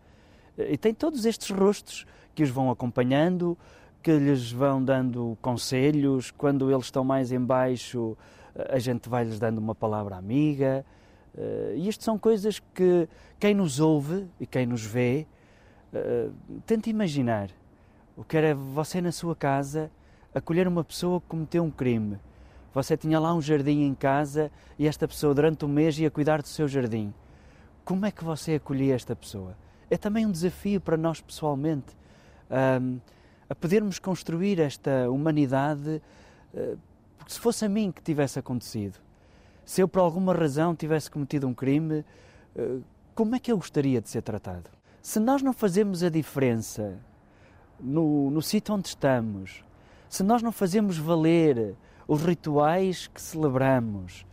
e 0.59 0.77
tem 0.77 0.95
todos 0.95 1.27
estes 1.27 1.51
rostos 1.51 2.07
que 2.35 2.43
os 2.43 2.49
vão 2.49 2.71
acompanhando, 2.71 3.57
que 4.03 4.17
lhes 4.17 4.51
vão 4.51 4.83
dando 4.83 5.37
conselhos. 5.43 6.31
Quando 6.31 6.71
eles 6.71 6.87
estão 6.87 7.05
mais 7.05 7.31
embaixo, 7.31 8.17
a 8.71 8.79
gente 8.79 9.09
vai-lhes 9.09 9.39
dando 9.39 9.59
uma 9.59 9.75
palavra 9.75 10.17
amiga. 10.17 10.85
Eh, 11.37 11.75
e 11.77 11.89
isto 11.89 12.03
são 12.03 12.19
coisas 12.19 12.59
que 12.75 13.07
quem 13.39 13.55
nos 13.55 13.81
ouve 13.81 14.27
e 14.41 14.47
quem 14.47 14.65
nos 14.65 14.83
vê, 14.83 15.27
eh, 15.93 16.31
tenta 16.65 16.89
imaginar 16.89 17.51
o 18.17 18.25
que 18.25 18.37
era 18.37 18.55
você 18.55 19.01
na 19.03 19.13
sua 19.13 19.37
casa 19.37 19.91
acolher 20.37 20.69
uma 20.69 20.85
pessoa 20.85 21.21
que 21.21 21.27
cometeu 21.27 21.65
um 21.65 21.71
crime. 21.71 22.19
Você 22.73 22.97
tinha 22.97 23.19
lá 23.19 23.35
um 23.35 23.41
jardim 23.41 23.83
em 23.83 23.95
casa 23.95 24.53
e 24.79 24.87
esta 24.87 25.09
pessoa 25.09 25.35
durante 25.35 25.65
um 25.65 25.69
mês 25.69 25.99
ia 25.99 26.11
cuidar 26.11 26.43
do 26.43 26.49
seu 26.49 26.69
jardim. 26.69 27.13
Como 27.85 28.05
é 28.05 28.11
que 28.11 28.23
você 28.23 28.55
acolhia 28.55 28.95
esta 28.95 29.17
pessoa? 29.17 29.57
é 29.91 29.97
também 29.97 30.27
um 30.27 30.31
desafio 30.31 30.81
para 30.81 30.97
nós 30.97 31.21
pessoalmente 31.21 31.97
um, 32.81 32.99
a 33.49 33.55
podermos 33.55 33.99
construir 33.99 34.61
esta 34.61 35.11
humanidade. 35.11 36.03
Uh, 36.53 36.79
porque 37.19 37.33
se 37.33 37.41
fosse 37.41 37.65
a 37.65 37.69
mim 37.69 37.93
que 37.93 38.03
tivesse 38.03 38.39
acontecido, 38.39 38.99
se 39.65 39.81
eu 39.81 39.89
por 39.89 40.01
alguma 40.01 40.33
razão 40.35 40.75
tivesse 40.75 41.11
cometido 41.11 41.47
um 41.47 41.55
crime, 41.55 42.05
uh, 42.57 42.83
como 43.15 43.35
é 43.35 43.39
que 43.39 43.51
eu 43.51 43.57
gostaria 43.57 44.01
de 44.01 44.09
ser 44.09 44.23
tratado? 44.23 44.71
Se 45.01 45.21
nós 45.21 45.41
não 45.43 45.53
fazemos 45.53 46.03
a 46.03 46.09
diferença 46.09 46.99
no, 47.79 48.31
no 48.31 48.43
sítio 48.43 48.75
onde 48.75 48.89
estamos, 48.89 49.65
se 50.09 50.23
nós 50.23 50.43
não 50.43 50.53
fazemos 50.53 50.99
valer 50.99 51.75
os 52.07 52.23
rituais 52.23 53.09
que 53.09 53.21
celebramos, 53.21 54.27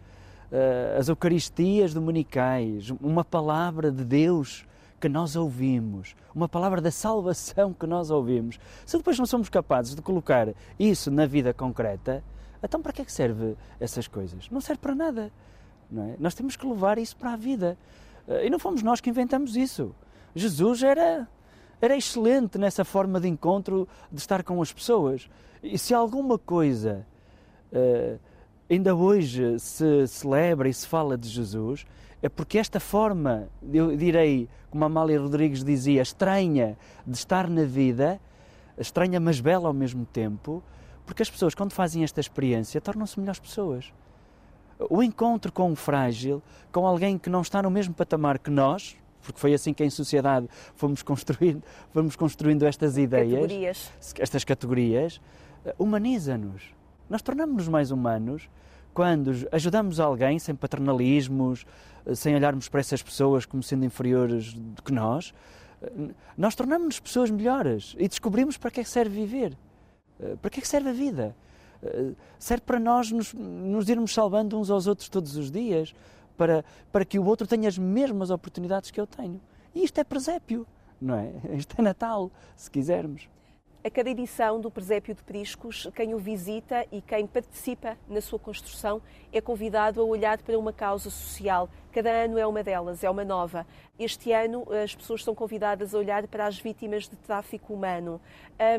uh, 0.51 0.99
as 0.99 1.09
Eucaristias 1.09 1.93
dominicais, 1.93 2.91
uma 3.01 3.23
palavra 3.25 3.91
de 3.91 4.03
Deus 4.03 4.65
que 5.01 5.09
nós 5.09 5.35
ouvimos, 5.35 6.15
uma 6.33 6.47
palavra 6.47 6.79
da 6.79 6.91
salvação 6.91 7.73
que 7.73 7.85
nós 7.85 8.09
ouvimos, 8.09 8.59
se 8.85 8.95
depois 8.95 9.19
não 9.19 9.25
somos 9.25 9.49
capazes 9.49 9.95
de 9.95 10.01
colocar 10.01 10.47
isso 10.79 11.11
na 11.11 11.25
vida 11.25 11.53
concreta, 11.53 12.23
então 12.63 12.81
para 12.81 12.93
que 12.93 13.01
é 13.01 13.05
que 13.05 13.11
serve 13.11 13.57
essas 13.79 14.07
coisas? 14.07 14.49
Não 14.49 14.61
serve 14.61 14.79
para 14.79 14.95
nada. 14.95 15.31
É? 15.91 16.15
Nós 16.19 16.33
temos 16.33 16.55
que 16.55 16.65
levar 16.65 16.97
isso 16.97 17.15
para 17.17 17.33
a 17.33 17.35
vida. 17.35 17.77
Eh, 18.27 18.47
e 18.47 18.49
não 18.49 18.57
fomos 18.57 18.81
nós 18.81 19.01
que 19.01 19.09
inventamos 19.09 19.55
isso. 19.55 19.93
Jesus 20.33 20.81
era, 20.81 21.27
era 21.81 21.95
excelente 21.95 22.57
nessa 22.57 22.85
forma 22.85 23.19
de 23.19 23.27
encontro, 23.27 23.87
de 24.11 24.19
estar 24.19 24.43
com 24.43 24.61
as 24.61 24.71
pessoas. 24.71 25.29
E 25.61 25.77
se 25.77 25.93
alguma 25.93 26.37
coisa 26.37 27.05
uh, 27.71 28.19
ainda 28.69 28.95
hoje 28.95 29.59
se 29.59 30.07
celebra 30.07 30.69
e 30.69 30.73
se 30.73 30.87
fala 30.87 31.17
de 31.17 31.27
Jesus, 31.27 31.85
é 32.21 32.29
porque 32.29 32.57
esta 32.57 32.79
forma, 32.79 33.49
eu 33.73 33.95
direi, 33.95 34.47
como 34.71 34.85
Amália 34.85 35.19
Rodrigues 35.19 35.63
dizia, 35.63 36.01
estranha 36.01 36.77
de 37.05 37.17
estar 37.17 37.49
na 37.49 37.65
vida, 37.65 38.19
estranha 38.77 39.19
mas 39.19 39.41
bela 39.41 39.67
ao 39.67 39.73
mesmo 39.73 40.05
tempo, 40.05 40.63
porque 41.05 41.21
as 41.21 41.29
pessoas, 41.29 41.53
quando 41.53 41.73
fazem 41.73 42.03
esta 42.03 42.21
experiência, 42.21 42.79
tornam-se 42.79 43.19
melhores 43.19 43.39
pessoas. 43.39 43.93
O 44.89 45.03
encontro 45.03 45.51
com 45.51 45.71
o 45.71 45.75
frágil, 45.75 46.41
com 46.71 46.87
alguém 46.87 47.17
que 47.17 47.29
não 47.29 47.41
está 47.41 47.61
no 47.61 47.69
mesmo 47.69 47.93
patamar 47.93 48.39
que 48.39 48.49
nós, 48.49 48.95
porque 49.23 49.39
foi 49.39 49.53
assim 49.53 49.73
que 49.73 49.83
em 49.83 49.89
sociedade 49.89 50.47
fomos 50.75 51.01
construindo, 51.01 51.63
fomos 51.91 52.15
construindo 52.15 52.65
estas 52.65 52.97
ideias, 52.97 53.41
categorias. 53.41 53.91
estas 54.19 54.43
categorias, 54.43 55.21
humaniza-nos. 55.77 56.63
Nós 57.09 57.21
tornamos-nos 57.21 57.67
mais 57.67 57.91
humanos 57.91 58.49
quando 58.93 59.31
ajudamos 59.51 59.99
alguém 59.99 60.37
sem 60.37 60.53
paternalismos, 60.53 61.65
sem 62.13 62.35
olharmos 62.35 62.69
para 62.69 62.79
essas 62.79 63.01
pessoas 63.01 63.45
como 63.45 63.63
sendo 63.63 63.85
inferiores 63.85 64.53
do 64.53 64.81
que 64.83 64.91
nós, 64.91 65.33
nós 66.37 66.55
tornamos-nos 66.55 66.99
pessoas 66.99 67.29
melhores 67.29 67.95
e 67.97 68.07
descobrimos 68.07 68.57
para 68.57 68.71
que 68.71 68.79
é 68.79 68.83
que 68.83 68.89
serve 68.89 69.15
viver, 69.15 69.57
para 70.41 70.49
que 70.49 70.59
é 70.59 70.61
que 70.61 70.67
serve 70.67 70.89
a 70.89 70.93
vida. 70.93 71.35
Serve 72.39 72.63
para 72.65 72.79
nós 72.79 73.11
nos, 73.11 73.33
nos 73.33 73.89
irmos 73.89 74.13
salvando 74.13 74.57
uns 74.57 74.69
aos 74.69 74.87
outros 74.87 75.09
todos 75.09 75.35
os 75.35 75.51
dias, 75.51 75.93
para, 76.37 76.63
para 76.91 77.05
que 77.05 77.19
o 77.19 77.25
outro 77.25 77.47
tenha 77.47 77.67
as 77.67 77.77
mesmas 77.77 78.29
oportunidades 78.29 78.91
que 78.91 78.99
eu 78.99 79.07
tenho. 79.07 79.39
E 79.73 79.83
isto 79.83 79.99
é 79.99 80.03
presépio, 80.03 80.67
não 81.01 81.15
é? 81.15 81.31
Isto 81.57 81.75
é 81.79 81.81
Natal, 81.81 82.31
se 82.55 82.69
quisermos. 82.69 83.27
A 83.85 83.89
cada 83.89 84.09
edição 84.09 84.61
do 84.61 84.71
Presépio 84.71 85.13
de 85.13 85.21
Priscos, 85.21 85.89
quem 85.93 86.13
o 86.13 86.17
visita 86.17 86.85
e 86.89 87.01
quem 87.01 87.27
participa 87.27 87.97
na 88.07 88.21
sua 88.21 88.39
construção 88.39 89.01
é 89.29 89.41
convidado 89.41 89.99
a 89.99 90.05
olhar 90.05 90.41
para 90.41 90.57
uma 90.57 90.71
causa 90.71 91.09
social. 91.09 91.69
Cada 91.91 92.09
ano 92.09 92.37
é 92.37 92.47
uma 92.47 92.63
delas, 92.63 93.03
é 93.03 93.09
uma 93.09 93.25
nova. 93.25 93.67
Este 93.99 94.31
ano 94.31 94.65
as 94.71 94.95
pessoas 94.95 95.21
são 95.21 95.35
convidadas 95.35 95.93
a 95.93 95.97
olhar 95.97 96.25
para 96.29 96.47
as 96.47 96.57
vítimas 96.57 97.09
de 97.09 97.17
tráfico 97.17 97.73
humano. 97.73 98.21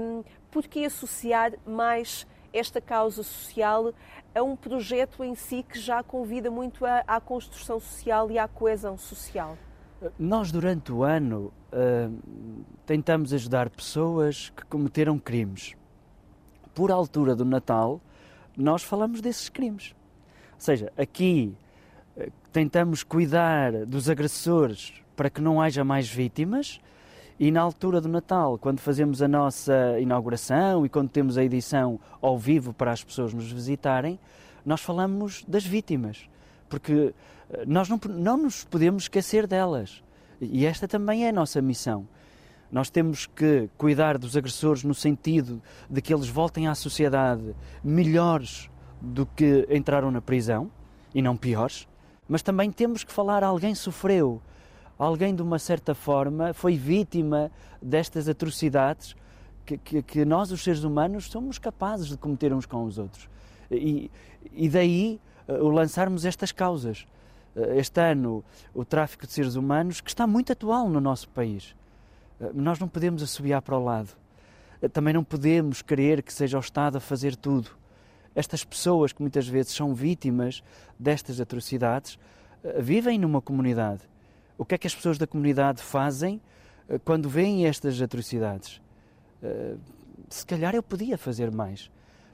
Um, 0.01 0.25
por 0.51 0.67
que 0.67 0.87
associar 0.87 1.53
mais 1.67 2.27
esta 2.51 2.81
causa 2.81 3.23
social 3.23 3.93
a 4.35 4.43
um 4.43 4.57
projeto 4.57 5.23
em 5.23 5.35
si 5.35 5.63
que 5.63 5.79
já 5.79 6.03
convida 6.03 6.51
muito 6.51 6.85
à, 6.85 7.05
à 7.07 7.21
construção 7.21 7.79
social 7.79 8.31
e 8.31 8.39
à 8.39 8.49
coesão 8.49 8.99
social? 8.99 9.57
Nós, 10.19 10.51
durante 10.51 10.93
o 10.93 11.03
ano, 11.03 11.53
uh, 11.73 12.65
tentamos 12.85 13.33
ajudar 13.33 13.71
pessoas 13.71 14.51
que 14.51 14.65
cometeram 14.67 15.19
crimes. 15.19 15.75
Por 16.75 16.91
altura 16.91 17.35
do 17.35 17.45
Natal, 17.45 18.01
nós 18.57 18.83
falamos 18.83 19.21
desses 19.21 19.49
crimes. 19.49 19.95
Ou 20.55 20.61
seja, 20.61 20.93
aqui 20.97 21.57
uh, 22.17 22.31
tentamos 22.53 23.03
cuidar 23.03 23.87
dos 23.87 24.11
agressores 24.11 24.93
para 25.17 25.31
que 25.31 25.41
não 25.41 25.61
haja 25.61 25.85
mais 25.85 26.09
vítimas 26.09 26.81
e 27.39 27.51
na 27.51 27.61
altura 27.61 28.01
do 28.01 28.09
Natal, 28.09 28.59
quando 28.59 28.81
fazemos 28.81 29.21
a 29.21 29.27
nossa 29.27 29.99
inauguração 29.99 30.87
e 30.87 30.89
quando 30.89 31.09
temos 31.09 31.37
a 31.37 31.45
edição 31.45 31.99
ao 32.21 32.39
vivo 32.39 32.73
para 32.73 32.93
as 32.93 33.03
pessoas 33.03 33.35
nos 33.35 33.51
visitarem, 33.51 34.19
nós 34.65 34.81
falamos 34.81 35.45
das 35.47 35.65
vítimas, 35.65 36.29
porque 36.69 37.13
eh, 37.51 37.65
nós 37.67 37.89
não, 37.89 38.01
não 38.09 38.37
nos 38.37 38.65
podemos 38.65 39.05
esquecer 39.05 39.47
delas. 39.47 40.03
E 40.41 40.65
esta 40.65 40.87
também 40.87 41.27
é 41.27 41.31
a 41.31 41.33
nossa 41.33 41.61
missão. 41.61 42.07
Nós 42.71 42.91
temos 42.91 43.27
que 43.27 43.69
cuidar 43.77 44.19
dos 44.19 44.37
agressores 44.37 44.83
no 44.85 44.95
sentido 44.95 45.63
de 45.89 46.01
que 46.01 46.15
eles 46.15 46.29
voltem 46.29 46.67
à 46.67 46.75
sociedade 46.75 47.55
melhores 47.83 48.71
do 49.01 49.27
que 49.27 49.67
entraram 49.71 50.11
na 50.11 50.21
prisão 50.21 50.71
e 51.15 51.21
não 51.21 51.37
piores, 51.37 51.87
mas 52.29 52.43
também 52.43 52.73
temos 52.73 53.05
que 53.05 53.13
falar 53.13 53.45
alguém 53.45 53.75
sofreu, 53.75 54.41
alguém 54.99 55.35
de 55.35 55.43
uma 55.43 55.59
certa 55.59 55.95
forma 55.95 56.53
foi 56.53 56.77
vítima 56.77 57.51
destas 57.81 58.29
atrocidades 58.29 59.17
que, 59.65 59.79
que, 59.79 60.03
que, 60.03 60.25
nós, 60.25 60.51
os 60.51 60.63
seres 60.63 60.85
humanos, 60.85 61.31
somos 61.31 61.59
capazes 61.59 62.09
de 62.09 62.17
cometer 62.17 62.53
uns 62.53 62.67
com 62.67 62.85
os 62.85 62.99
outros. 62.99 63.29
E, 63.71 64.11
e 64.53 64.69
daí 64.69 65.21
uh, 65.49 65.55
o 65.55 65.71
lançarmos 65.71 66.25
estas 66.25 66.53
causas. 66.53 67.07
Uh, 67.57 67.79
este 67.79 68.01
ano, 68.01 68.45
o 68.75 68.85
tráfico 68.85 69.27
de 69.27 69.33
seres 69.33 69.55
humanos, 69.55 70.01
que 70.01 70.11
está 70.11 70.27
muito 70.27 70.53
atual 70.53 70.89
no 70.89 71.01
nosso 71.01 71.29
país. 71.31 71.75
Uh, 72.39 72.51
nós 72.55 72.79
não 72.79 72.89
podemos 72.89 73.23
assobiar 73.23 73.63
para 73.63 73.77
o 73.77 73.83
lado. 73.83 74.11
Também 74.93 75.15
não 75.15 75.25
podemos 75.25 75.81
querer 75.81 76.23
que 76.23 76.33
seja 76.33 76.59
o 76.59 76.61
Estado 76.61 76.99
a 76.99 77.01
fazer 77.01 77.35
tudo. 77.37 77.71
Estas 78.35 78.65
pessoas 78.65 79.15
que 79.15 79.23
muitas 79.23 79.49
vezes 79.49 79.73
são 79.73 79.95
vítimas 79.95 80.63
destas 80.99 81.41
atrocidades 81.41 82.19
vivem 82.81 83.19
numa 83.19 83.41
comunidade 83.41 84.03
o 84.57 84.65
que 84.65 84.75
é 84.75 84.79
que 84.79 84.87
as 84.87 84.95
pessoas 84.95 85.19
da 85.19 85.27
comunidade 85.27 85.83
fazem 85.83 86.41
eh, 86.89 86.99
quando 87.05 87.29
veem 87.29 87.67
estas 87.67 88.01
atrocidades? 88.01 88.81
Eh, 89.43 89.75
se 90.29 90.47
calhar 90.47 90.75
eu 90.75 90.83
podia 90.83 91.19
fazer 91.19 91.51
mais. 91.51 91.91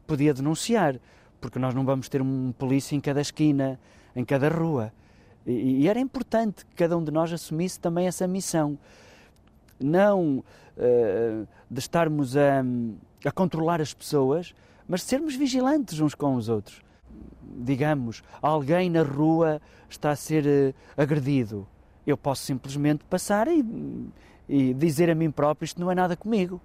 Podia 0.07 0.35
denunciar, 0.35 0.99
porque 1.41 1.59
nós 1.59 1.75
não 1.75 1.85
vamos 1.85 2.09
ter 2.09 2.21
um 2.21 2.53
polícia 2.53 2.95
em 2.95 3.01
cada 3.01 3.21
esquina, 3.21 3.81
em 4.15 4.25
cada 4.25 4.49
rua. 4.49 4.93
E, 5.47 5.89
era 5.89 5.99
importante 5.99 6.67
que 6.67 6.75
cada 6.75 6.97
um 6.97 7.03
de 7.03 7.11
nós 7.11 7.33
assumisse 7.33 7.81
também 7.81 8.07
essa 8.07 8.27
missão. 8.27 8.79
Não 9.79 10.39
uh, 10.39 11.49
de 11.71 11.81
estarmos 11.81 12.37
a, 12.37 12.63
a 13.25 13.33
controlar 13.33 13.81
as 13.81 13.95
pessoas, 13.95 14.55
mas 14.87 15.03
sermos 15.03 15.35
vigilantes 15.35 16.01
uns 16.01 16.15
com 16.15 16.35
os 16.35 16.49
outros. 16.49 16.83
Digamos, 17.43 18.23
alguém 18.43 18.91
na 18.91 19.03
rua 19.03 19.61
está 19.89 20.11
a 20.11 20.17
ser 20.17 20.75
agredido 20.97 21.67
eu 22.07 22.17
posso 22.17 22.43
simplesmente 22.43 23.05
passar 23.05 23.49
e, 23.49 23.65
e 24.49 24.75
dizer 24.75 25.11
a 25.11 25.15
mim 25.15 25.31
próprio 25.31 25.65
isto 25.65 25.81
não 25.81 25.91
é 25.91 25.95
nada 25.95 26.17
comigo. 26.17 26.61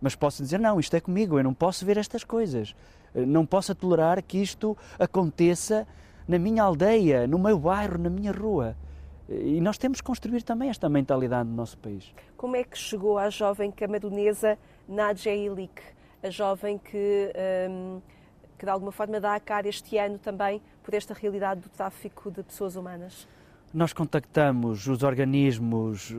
Mas 0.00 0.14
posso 0.14 0.42
dizer, 0.42 0.60
não, 0.60 0.78
isto 0.78 0.94
é 0.94 1.00
comigo, 1.00 1.38
eu 1.38 1.44
não 1.44 1.52
posso 1.52 1.84
ver 1.84 1.96
estas 1.96 2.22
coisas. 2.22 2.74
Não 3.14 3.44
posso 3.44 3.74
tolerar 3.74 4.22
que 4.22 4.38
isto 4.38 4.76
aconteça 4.98 5.86
na 6.26 6.38
minha 6.38 6.62
aldeia, 6.62 7.26
no 7.26 7.38
meu 7.38 7.58
bairro, 7.58 7.98
na 7.98 8.10
minha 8.10 8.30
rua. 8.30 8.76
E 9.28 9.60
nós 9.60 9.76
temos 9.76 10.00
que 10.00 10.06
construir 10.06 10.42
também 10.42 10.70
esta 10.70 10.88
mentalidade 10.88 11.48
no 11.48 11.56
nosso 11.56 11.76
país. 11.78 12.14
Como 12.36 12.54
é 12.54 12.62
que 12.62 12.78
chegou 12.78 13.18
à 13.18 13.28
jovem 13.28 13.70
camerunesa 13.70 14.56
Nadja 14.88 15.30
Ilik, 15.30 15.82
a 16.22 16.30
jovem 16.30 16.78
que, 16.78 17.32
um, 17.70 18.00
que 18.56 18.64
de 18.64 18.70
alguma 18.70 18.92
forma 18.92 19.20
dá 19.20 19.34
a 19.34 19.40
cara 19.40 19.68
este 19.68 19.98
ano 19.98 20.18
também 20.18 20.62
por 20.82 20.94
esta 20.94 21.12
realidade 21.12 21.60
do 21.60 21.68
tráfico 21.68 22.30
de 22.30 22.42
pessoas 22.42 22.76
humanas? 22.76 23.26
Nós 23.72 23.92
contactamos 23.92 24.86
os 24.86 25.02
organismos 25.02 26.16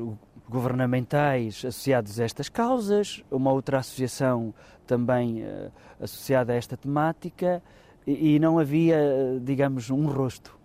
governamentais 0.47 1.65
associados 1.65 2.19
a 2.19 2.23
estas 2.23 2.47
causas, 2.47 3.23
uma 3.31 3.51
outra 3.51 3.79
associação 3.79 4.53
também 4.85 5.41
uh, 5.41 5.71
associada 5.99 6.53
a 6.53 6.55
esta 6.55 6.77
temática, 6.77 7.59
e, 8.05 8.39
não 8.39 8.59
havia, 8.59 8.99
digamos, 9.41 9.89
um 9.89 10.05
rosto. 10.05 10.55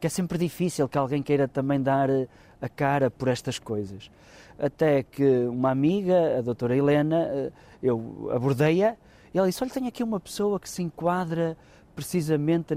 Que 0.00 0.08
é 0.08 0.10
sempre 0.10 0.38
difícil 0.38 0.88
que 0.88 0.98
alguém 0.98 1.22
queira 1.22 1.46
também 1.46 1.80
dar 1.80 2.10
eh, 2.10 2.28
a 2.60 2.68
cara 2.68 3.10
por 3.10 3.26
estas 3.26 3.58
coisas. 3.58 4.10
Até 4.58 5.02
que 5.02 5.46
uma 5.46 5.70
amiga, 5.70 6.38
a 6.38 6.40
doutora 6.40 6.76
Helena, 6.76 7.52
eu 7.82 8.30
abordei-a 8.32 8.96
e 9.34 9.38
ela 9.38 9.48
disse: 9.48 9.60
Olha, 9.64 9.72
tenho 9.72 9.88
aqui 9.88 10.04
uma 10.04 10.20
pessoa 10.20 10.60
que 10.60 10.70
se 10.70 10.82
enquadra 10.82 11.56
precisamente 11.96 12.76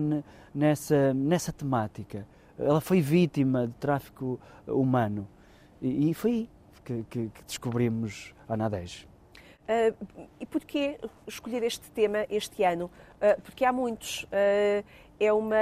nessa, 0.56 1.14
nessa 1.14 1.54
temática 1.54 2.26
ela 2.62 2.82
foi 2.82 3.02
vítima 3.02 3.68
de 3.68 3.74
tráfico 3.74 4.40
humano. 4.68 5.28
E, 5.82 6.10
e 6.10 6.14
foi 6.14 6.32
aí 6.32 6.50
que, 6.84 7.04
que, 7.10 7.30
que 7.30 7.44
descobrimos 7.44 8.34
a 8.48 8.58
Nadej. 8.58 9.08
Uh, 9.62 10.28
e 10.40 10.46
porquê 10.46 11.00
escolher 11.28 11.64
este 11.64 11.90
tema 11.92 12.26
este 12.30 12.64
ano? 12.64 12.86
Uh, 13.18 13.42
porque 13.42 13.64
há 13.64 13.72
muitos. 13.72 14.24
Uh, 14.24 14.84
é 15.20 15.32
uma, 15.32 15.56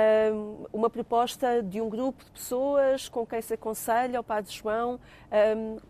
uma 0.72 0.90
proposta 0.90 1.62
de 1.62 1.82
um 1.82 1.90
grupo 1.90 2.24
de 2.24 2.32
pessoas 2.32 3.10
com 3.10 3.26
quem 3.26 3.42
se 3.42 3.56
aconselha, 3.56 4.18
o 4.18 4.24
Padre 4.24 4.50
João. 4.54 4.98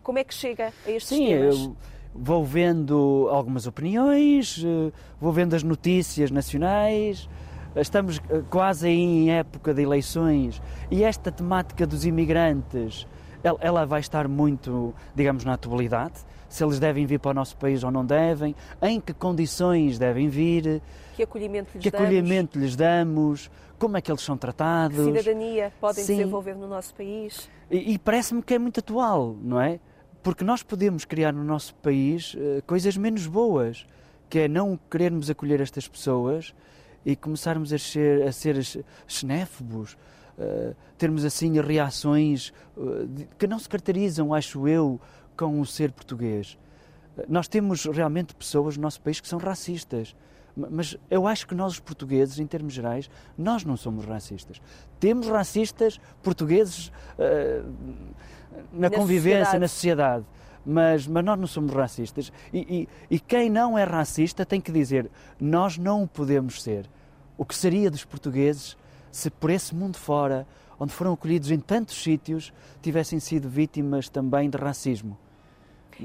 como 0.02 0.18
é 0.18 0.24
que 0.24 0.34
chega 0.34 0.72
a 0.84 0.90
estes 0.90 1.16
Sim, 1.16 1.28
temas? 1.28 1.54
Sim, 1.54 1.76
vou 2.12 2.44
vendo 2.44 3.28
algumas 3.30 3.68
opiniões, 3.68 4.60
vou 5.20 5.32
vendo 5.32 5.54
as 5.54 5.62
notícias 5.62 6.32
nacionais, 6.32 7.28
Estamos 7.76 8.20
eh, 8.28 8.42
quase 8.50 8.88
em 8.88 9.30
época 9.30 9.72
de 9.72 9.82
eleições 9.82 10.60
e 10.90 11.04
esta 11.04 11.30
temática 11.30 11.86
dos 11.86 12.04
imigrantes, 12.04 13.06
ela 13.60 13.86
vai 13.86 14.00
estar 14.00 14.26
muito, 14.28 14.94
digamos, 15.14 15.44
na 15.44 15.54
atualidade. 15.54 16.14
Se 16.48 16.64
eles 16.64 16.80
devem 16.80 17.06
vir 17.06 17.20
para 17.20 17.30
o 17.30 17.34
nosso 17.34 17.56
país 17.56 17.84
ou 17.84 17.90
não 17.90 18.04
devem, 18.04 18.56
em 18.82 19.00
que 19.00 19.14
condições 19.14 19.98
devem 19.98 20.28
vir, 20.28 20.82
que 21.14 21.22
acolhimento 21.22 21.70
lhes, 21.74 21.82
que 21.82 21.88
acolhimento 21.88 22.58
damos, 22.58 22.66
lhes 22.66 22.76
damos, 22.76 23.50
como 23.78 23.96
é 23.96 24.00
que 24.00 24.10
eles 24.10 24.22
são 24.22 24.36
tratados. 24.36 24.96
Que 24.96 25.04
cidadania 25.04 25.72
podem 25.80 26.04
Sim. 26.04 26.16
desenvolver 26.16 26.56
no 26.56 26.66
nosso 26.66 26.92
país. 26.92 27.48
E, 27.70 27.92
e 27.92 27.98
parece-me 27.98 28.42
que 28.42 28.52
é 28.52 28.58
muito 28.58 28.80
atual, 28.80 29.36
não 29.40 29.60
é? 29.60 29.78
Porque 30.24 30.42
nós 30.42 30.62
podemos 30.62 31.04
criar 31.04 31.32
no 31.32 31.44
nosso 31.44 31.72
país 31.76 32.34
uh, 32.34 32.62
coisas 32.66 32.96
menos 32.96 33.28
boas, 33.28 33.86
que 34.28 34.40
é 34.40 34.48
não 34.48 34.78
querermos 34.90 35.30
acolher 35.30 35.60
estas 35.60 35.86
pessoas 35.86 36.52
e 37.04 37.16
começarmos 37.16 37.72
a 37.72 37.78
ser, 37.78 38.22
a 38.22 38.32
ser 38.32 38.56
xenéfobos, 39.06 39.96
uh, 40.38 40.74
termos 40.98 41.24
assim 41.24 41.60
reações 41.60 42.52
uh, 42.76 43.08
que 43.38 43.46
não 43.46 43.58
se 43.58 43.68
caracterizam, 43.68 44.34
acho 44.34 44.68
eu, 44.68 45.00
com 45.36 45.60
o 45.60 45.66
ser 45.66 45.92
português. 45.92 46.58
Uh, 47.16 47.24
nós 47.28 47.48
temos 47.48 47.84
realmente 47.84 48.34
pessoas 48.34 48.76
no 48.76 48.82
nosso 48.82 49.00
país 49.00 49.20
que 49.20 49.28
são 49.28 49.38
racistas, 49.38 50.14
mas 50.56 50.96
eu 51.08 51.26
acho 51.26 51.46
que 51.46 51.54
nós, 51.54 51.74
os 51.74 51.80
portugueses, 51.80 52.38
em 52.38 52.46
termos 52.46 52.72
gerais, 52.72 53.08
nós 53.38 53.64
não 53.64 53.76
somos 53.76 54.04
racistas. 54.04 54.60
Temos 54.98 55.28
racistas 55.28 55.98
portugueses 56.22 56.92
na, 58.72 58.88
na 58.88 58.90
convivência, 58.90 59.44
sociedade. 59.44 59.58
na 59.60 59.68
sociedade 59.68 60.26
mas, 60.64 61.06
mas 61.06 61.24
nós 61.24 61.38
não 61.38 61.46
somos 61.46 61.72
racistas. 61.72 62.32
E, 62.52 62.88
e, 63.10 63.14
e 63.14 63.20
quem 63.20 63.48
não 63.50 63.78
é 63.78 63.84
racista 63.84 64.44
tem 64.44 64.60
que 64.60 64.72
dizer: 64.72 65.10
nós 65.40 65.78
não 65.78 66.04
o 66.04 66.08
podemos 66.08 66.62
ser. 66.62 66.88
O 67.36 67.44
que 67.44 67.54
seria 67.54 67.90
dos 67.90 68.04
portugueses 68.04 68.76
se 69.10 69.30
por 69.30 69.50
esse 69.50 69.74
mundo 69.74 69.96
fora, 69.96 70.46
onde 70.78 70.92
foram 70.92 71.12
acolhidos 71.12 71.50
em 71.50 71.58
tantos 71.58 72.02
sítios, 72.02 72.52
tivessem 72.80 73.18
sido 73.18 73.48
vítimas 73.48 74.08
também 74.08 74.48
de 74.48 74.56
racismo? 74.56 75.16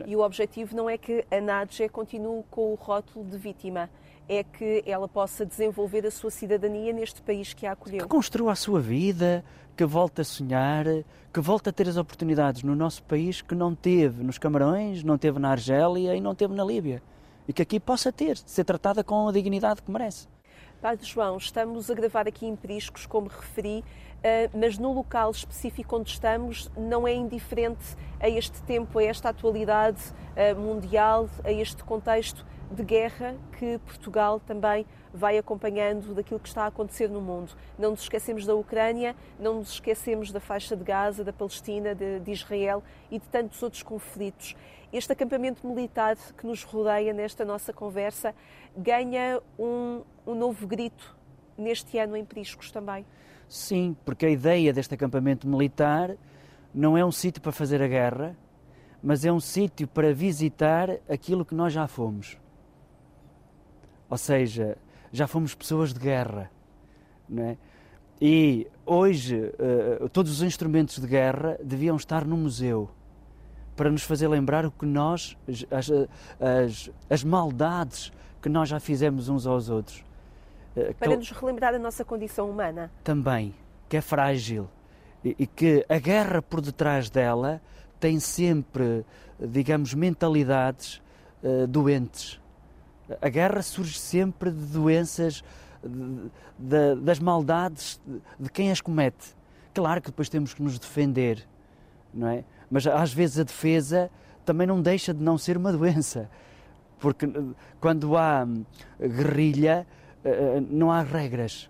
E 0.06 0.16
o 0.16 0.22
objetivo 0.22 0.76
não 0.76 0.90
é 0.90 0.98
que 0.98 1.26
a 1.32 1.40
Nadja 1.40 1.88
continue 1.88 2.44
com 2.50 2.74
o 2.74 2.76
rótulo 2.76 3.26
de 3.26 3.38
vítima, 3.38 3.90
é 4.28 4.44
que 4.44 4.84
ela 4.86 5.08
possa 5.08 5.46
desenvolver 5.46 6.06
a 6.06 6.12
sua 6.12 6.32
cidadania 6.32 6.92
neste 6.92 7.22
país 7.22 7.54
que 7.54 7.66
a 7.66 7.74
acolheu. 7.74 8.00
Que 8.00 8.08
construa 8.08 8.52
a 8.52 8.56
sua 8.56 8.80
vida, 8.80 9.44
que 9.76 9.86
volte 9.86 10.22
a 10.22 10.24
sonhar, 10.24 10.86
que 11.34 11.40
volte 11.40 11.70
a 11.70 11.72
ter 11.72 11.88
as 11.88 11.98
oportunidades 11.98 12.64
no 12.64 12.76
nosso 12.76 13.04
país 13.04 13.42
que 13.42 13.54
não 13.54 13.76
teve 13.76 14.24
nos 14.24 14.38
Camarões, 14.38 15.04
não 15.04 15.18
teve 15.18 15.38
na 15.38 15.50
Argélia 15.50 16.16
e 16.16 16.22
não 16.22 16.34
teve 16.34 16.54
na 16.54 16.64
Líbia. 16.64 17.02
E 17.48 17.54
que 17.54 17.62
aqui 17.62 17.80
possa 17.80 18.12
ter, 18.12 18.38
ser 18.38 18.64
tratada 18.64 19.04
com 19.04 19.28
a 19.28 19.32
dignidade 19.32 19.82
que 19.82 19.92
merece. 19.92 20.28
Padre 20.82 21.06
João, 21.06 21.38
estamos 21.38 21.90
a 21.90 21.94
gravar 21.94 22.28
aqui 22.28 22.46
em 22.46 22.56
Priscos, 22.56 23.06
como 23.06 23.28
referi, 23.28 23.84
eh, 24.24 24.50
mas 24.54 24.78
no 24.78 24.94
local 24.94 25.32
específico 25.32 25.96
onde 25.96 26.10
estamos 26.10 26.70
não 26.76 27.08
é 27.08 27.14
indiferente 27.14 27.96
a 28.20 28.30
este 28.30 28.62
tempo, 28.64 29.00
a 29.00 29.04
esta 29.04 29.30
atualidade 29.30 30.02
eh, 30.36 30.54
mundial, 30.54 31.30
a 31.44 31.52
este 31.52 31.84
contexto 31.84 32.46
de 32.72 32.84
guerra 32.84 33.36
que 33.58 33.78
Portugal 33.80 34.40
também 34.40 34.86
vai 35.14 35.38
acompanhando 35.38 36.14
daquilo 36.14 36.40
que 36.40 36.48
está 36.48 36.64
a 36.64 36.68
acontecer 36.68 37.10
no 37.10 37.22
mundo. 37.22 37.54
Não 37.78 37.92
nos 37.92 38.02
esquecemos 38.02 38.46
da 38.46 38.54
Ucrânia, 38.54 39.16
não 39.40 39.60
nos 39.60 39.72
esquecemos 39.72 40.32
da 40.32 40.40
faixa 40.40 40.76
de 40.76 40.84
Gaza, 40.84 41.24
da 41.24 41.32
Palestina, 41.32 41.96
de, 41.96 42.20
de 42.20 42.32
Israel 42.32 42.84
e 43.10 43.20
de 43.20 43.26
tantos 43.28 43.62
outros 43.64 43.82
conflitos. 43.82 44.56
Este 44.92 45.14
acampamento 45.14 45.66
militar 45.66 46.18
que 46.38 46.46
nos 46.46 46.64
rodeia 46.64 47.14
nesta 47.14 47.46
nossa 47.46 47.72
conversa 47.72 48.36
ganha 48.76 49.42
um, 49.58 50.02
um 50.26 50.36
novo 50.36 50.68
grito 50.68 51.16
neste 51.58 51.98
ano 51.98 52.16
em 52.16 52.26
Priscos 52.26 52.72
também. 52.72 53.06
Sim, 53.48 53.96
porque 54.04 54.26
a 54.26 54.30
ideia 54.30 54.74
deste 54.74 54.94
acampamento 54.94 55.48
militar 55.48 56.16
não 56.74 56.98
é 56.98 57.06
um 57.06 57.12
sítio 57.12 57.42
para 57.42 57.52
fazer 57.52 57.82
a 57.82 57.88
guerra, 57.88 58.36
mas 59.02 59.24
é 59.24 59.32
um 59.32 59.40
sítio 59.40 59.88
para 59.88 60.14
visitar 60.14 60.90
aquilo 61.08 61.46
que 61.46 61.56
nós 61.56 61.72
já 61.72 61.88
fomos. 61.88 62.38
Ou 64.10 64.18
seja, 64.18 64.78
já 65.12 65.28
fomos 65.28 65.56
pessoas 65.56 65.94
de 65.94 66.00
guerra. 66.00 66.52
Não 67.28 67.44
é? 67.44 67.58
E 68.22 68.68
hoje 68.86 69.36
uh, 70.00 70.08
todos 70.10 70.32
os 70.32 70.42
instrumentos 70.42 71.00
de 71.00 71.08
guerra 71.08 71.58
deviam 71.62 71.96
estar 71.96 72.24
no 72.26 72.38
museu 72.38 72.90
para 73.76 73.92
nos 73.92 74.04
fazer 74.04 74.28
lembrar 74.30 74.66
o 74.66 74.72
que 74.72 74.86
nós, 74.86 75.38
as, 75.70 75.92
as, 76.40 76.92
as 77.10 77.24
maldades 77.24 78.12
que 78.42 78.48
nós 78.48 78.70
já 78.70 78.80
fizemos 78.80 79.28
uns 79.28 79.46
aos 79.46 79.70
outros. 79.70 80.04
Uh, 80.78 80.94
para 80.94 81.10
que, 81.10 81.18
nos 81.18 81.32
relembrar 81.32 81.74
a 81.74 81.80
nossa 81.80 82.06
condição 82.06 82.50
humana. 82.50 82.90
Também, 83.04 83.54
que 83.90 83.98
é 83.98 84.02
frágil 84.02 84.70
e, 85.24 85.36
e 85.40 85.48
que 85.48 85.86
a 85.90 85.98
guerra 85.98 86.42
por 86.42 86.62
detrás 86.62 87.10
dela 87.10 87.62
tem 88.00 88.20
sempre, 88.20 89.06
digamos, 89.40 89.94
mentalidades 89.94 91.02
uh, 91.44 91.68
doentes 91.68 92.40
a 93.22 93.30
guerra 93.30 93.62
surge 93.62 93.98
sempre 93.98 94.52
de 94.52 94.66
doenças, 94.66 95.44
de, 95.84 96.32
de, 96.58 97.02
das 97.02 97.20
maldades 97.20 98.00
de, 98.40 98.50
quem 98.50 98.72
as 98.72 98.82
comete. 98.82 99.36
Claro 99.74 100.02
que 100.02 100.10
depois 100.10 100.30
temos 100.30 100.54
que 100.54 100.64
nos 100.64 100.80
defender, 100.80 101.46
não 102.14 102.28
é? 102.28 102.44
Mas 102.70 102.88
às 102.88 103.14
vezes 103.14 103.40
a 103.40 103.44
defesa 103.44 104.10
também 104.46 104.66
não 104.66 104.82
deixa 104.82 105.14
de 105.14 105.22
não 105.22 105.38
ser 105.38 105.58
uma 105.58 105.72
doença, 105.72 106.30
porque 107.00 107.26
eh, 107.26 107.30
quando 107.80 108.16
há 108.16 108.46
hum, 108.46 108.64
guerrilha 109.00 109.86
eh, 110.24 110.30
eh, 110.30 110.64
não 110.70 110.92
há 110.92 111.02
regras 111.02 111.70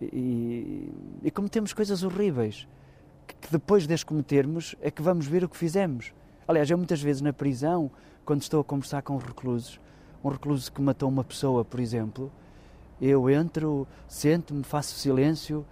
e, 0.00 0.92
e 1.22 1.30
cometemos 1.30 1.72
coisas 1.72 2.02
horríveis 2.02 2.68
que 3.26 3.50
depois 3.50 3.86
de 3.86 3.94
as 3.94 4.04
cometermos 4.04 4.76
é 4.80 4.90
que 4.90 5.02
vamos 5.02 5.26
ver 5.26 5.42
o 5.42 5.48
que 5.48 5.56
fizemos. 5.56 6.12
Aliás, 6.46 6.70
eu 6.70 6.78
muitas 6.78 7.02
vezes 7.02 7.22
na 7.22 7.32
prisão, 7.32 7.90
quando 8.24 8.42
estou 8.42 8.60
a 8.60 8.64
conversar 8.64 9.02
com 9.02 9.16
os 9.16 9.24
reclusos, 9.24 9.80
um 10.26 10.30
recluso 10.30 10.72
que 10.72 10.80
matou 10.80 11.08
uma 11.08 11.22
pessoa, 11.22 11.64
por 11.64 11.78
exemplo, 11.78 12.32
eu 13.00 13.30
entro, 13.30 13.86
sento-me, 14.08 14.64
faço 14.64 14.94
silêncio 14.94 15.64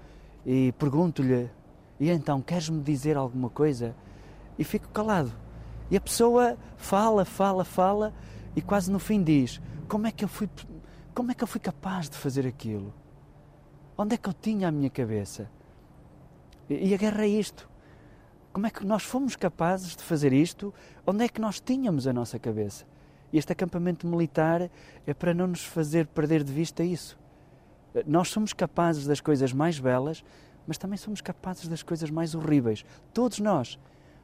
e 0.47 0.73
pergunto-lhe: 0.73 1.51
e 1.99 2.11
então, 2.11 2.41
queres-me 2.41 2.83
dizer 2.83 3.17
alguma 3.17 3.51
coisa? 3.51 3.95
E 4.59 4.65
fico 4.65 4.89
calado. 4.89 5.33
E 5.91 5.97
a 5.97 6.01
pessoa 6.01 6.57
fala, 6.77 7.25
fala, 7.25 7.65
fala 7.65 8.13
e 8.55 8.63
quase 8.63 8.91
no 8.91 8.99
fim 8.99 9.23
diz: 9.23 9.61
como 9.89 10.07
é 10.07 10.13
que 10.13 10.25
eu 10.25 10.29
fui, 10.29 10.49
como 11.15 11.31
é 11.33 11.35
que 11.35 11.43
eu 11.43 11.49
fui 11.49 11.61
capaz 11.61 12.09
de 12.09 12.17
fazer 12.17 12.47
aquilo? 12.47 12.93
Onde 13.97 14.15
é 14.15 14.19
que 14.19 14.29
eu 14.29 14.35
tinha 14.35 14.69
a 14.69 14.73
minha 14.73 14.91
cabeça? 14.91 15.51
E 16.69 16.95
a 16.95 16.97
guerra 16.97 17.25
é 17.25 17.29
isto. 17.29 17.69
Como 18.53 18.67
é 18.67 18.71
que 18.71 18.87
nós 18.87 19.03
fomos 19.03 19.35
capazes 19.35 19.97
de 19.97 20.03
fazer 20.03 20.33
isto? 20.33 20.73
Onde 21.07 21.25
é 21.25 21.29
que 21.29 21.41
nós 21.41 21.61
tínhamos 21.61 22.07
a 22.07 22.13
nossa 22.13 22.39
cabeça? 22.39 22.85
Este 23.37 23.53
acampamento 23.53 24.07
militar 24.07 24.71
é 25.05 25.13
para 25.13 25.35
não 25.35 25.49
nos 25.49 25.65
fazer 25.65 26.07
perder 26.07 26.45
de 26.45 26.53
vista 26.53 26.85
isso. 26.85 27.19
Nós 28.07 28.29
somos 28.29 28.53
capazes 28.53 29.09
das 29.09 29.21
coisas 29.21 29.53
mais 29.53 29.81
belas, 29.81 30.25
mas 30.69 30.79
também 30.79 30.97
somos 30.97 31.21
capazes 31.21 31.67
das 31.67 31.83
coisas 31.83 32.11
mais 32.11 32.37
horríveis. 32.37 32.85
Todos 33.13 33.41
nós. 33.41 33.77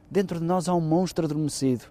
Dentro 0.09 0.39
de 0.39 0.45
nós 0.45 0.69
há 0.69 0.73
um 0.73 0.79
monstro 0.79 1.25
adormecido, 1.25 1.83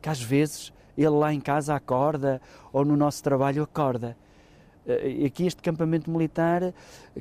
que 0.00 0.08
às 0.08 0.22
vezes 0.22 0.72
ele 0.96 1.08
lá 1.08 1.34
em 1.34 1.40
casa 1.40 1.74
acorda 1.74 2.40
ou 2.72 2.84
no 2.84 2.96
nosso 2.96 3.20
trabalho 3.24 3.64
acorda. 3.64 4.16
E 4.86 5.24
aqui 5.26 5.46
este 5.46 5.58
acampamento 5.58 6.08
militar 6.08 6.72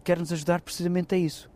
quer 0.04 0.20
nos 0.20 0.32
ajudar 0.32 0.62
precisamente 0.62 1.16
a 1.16 1.18
isso. 1.18 1.50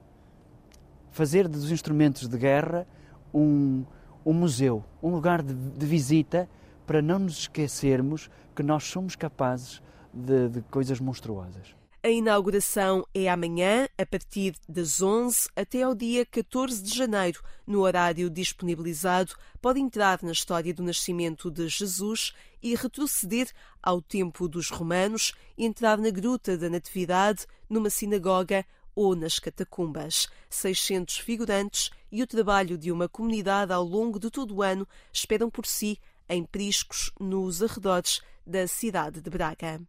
Fazer 1.12 1.48
dos 1.48 1.70
instrumentos 1.70 2.28
de 2.28 2.38
guerra 2.38 2.88
um, 3.32 3.84
um 4.26 4.34
museu, 4.34 4.84
um 5.04 5.10
lugar 5.10 5.44
de, 5.44 5.54
de 5.54 5.86
visita 5.86 6.50
para 6.86 7.02
não 7.02 7.20
nos 7.20 7.40
esquecermos 7.40 8.30
que 8.56 8.64
nós 8.64 8.84
somos 8.84 9.16
capazes 9.16 9.82
de, 10.14 10.50
de 10.50 10.62
coisas 10.64 11.00
monstruosas. 11.00 11.76
A 12.06 12.10
inauguração 12.10 13.04
é 13.16 13.28
amanhã, 13.28 13.90
a 13.98 14.06
partir 14.06 14.56
das 14.70 15.02
11 15.02 15.50
até 15.56 15.82
ao 15.82 15.96
dia 15.96 16.24
14 16.24 16.84
de 16.84 16.96
janeiro. 16.96 17.42
No 17.66 17.80
horário 17.80 18.30
disponibilizado, 18.30 19.34
pode 19.60 19.80
entrar 19.80 20.22
na 20.22 20.32
história 20.32 20.72
do 20.72 20.84
nascimento 20.84 21.50
de 21.50 21.68
Jesus 21.68 22.32
e 22.62 22.76
retroceder 22.76 23.52
ao 23.82 24.04
tempo 24.04 24.48
dos 24.48 24.70
romanos, 24.70 25.34
entrar 25.58 25.98
na 25.98 26.12
Gruta 26.12 26.56
da 26.56 26.70
Natividade, 26.70 27.48
numa 27.68 27.90
sinagoga 27.90 28.64
ou 28.94 29.16
nas 29.16 29.40
catacumbas. 29.40 30.28
600 30.48 31.18
figurantes 31.18 31.90
e 32.12 32.22
o 32.22 32.28
trabalho 32.28 32.78
de 32.78 32.92
uma 32.92 33.10
comunidade 33.10 33.74
ao 33.74 33.84
longo 33.84 34.20
de 34.20 34.30
todo 34.30 34.56
o 34.56 34.62
ano 34.62 34.88
esperam 35.12 35.50
por 35.50 35.66
si 35.66 36.00
em 36.30 36.44
Priscos, 36.44 37.12
nos 37.20 37.62
arredores 37.62 38.22
da 38.46 38.68
cidade 38.68 39.22
de 39.22 39.30
Braga. 39.30 39.82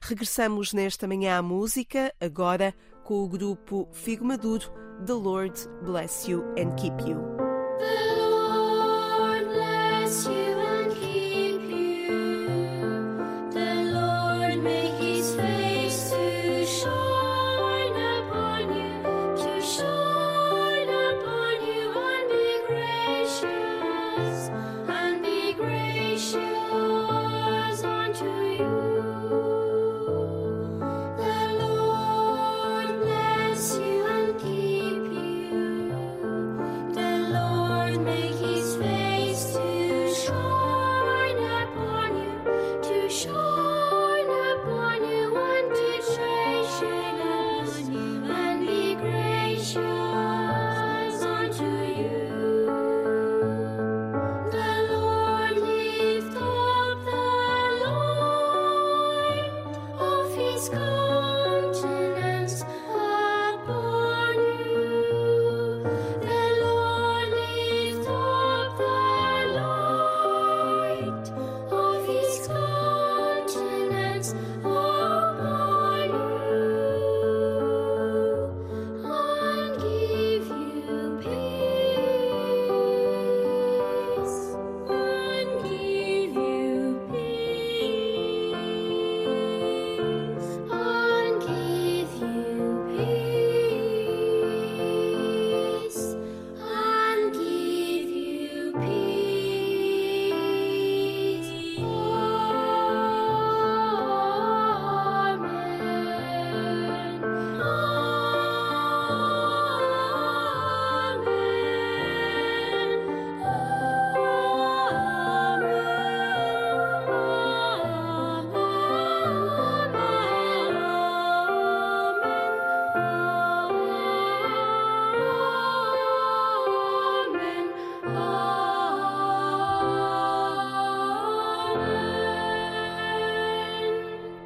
Regressamos 0.00 0.72
nesta 0.72 1.06
manhã 1.06 1.38
à 1.38 1.42
música, 1.42 2.14
agora 2.20 2.74
com 3.04 3.24
o 3.24 3.28
grupo 3.28 3.88
Figo 3.92 4.24
Maduro, 4.24 4.70
The 5.06 5.12
Lord 5.12 5.68
Bless 5.82 6.30
You 6.30 6.44
and 6.58 6.74
Keep 6.76 7.08
You. 7.08 7.20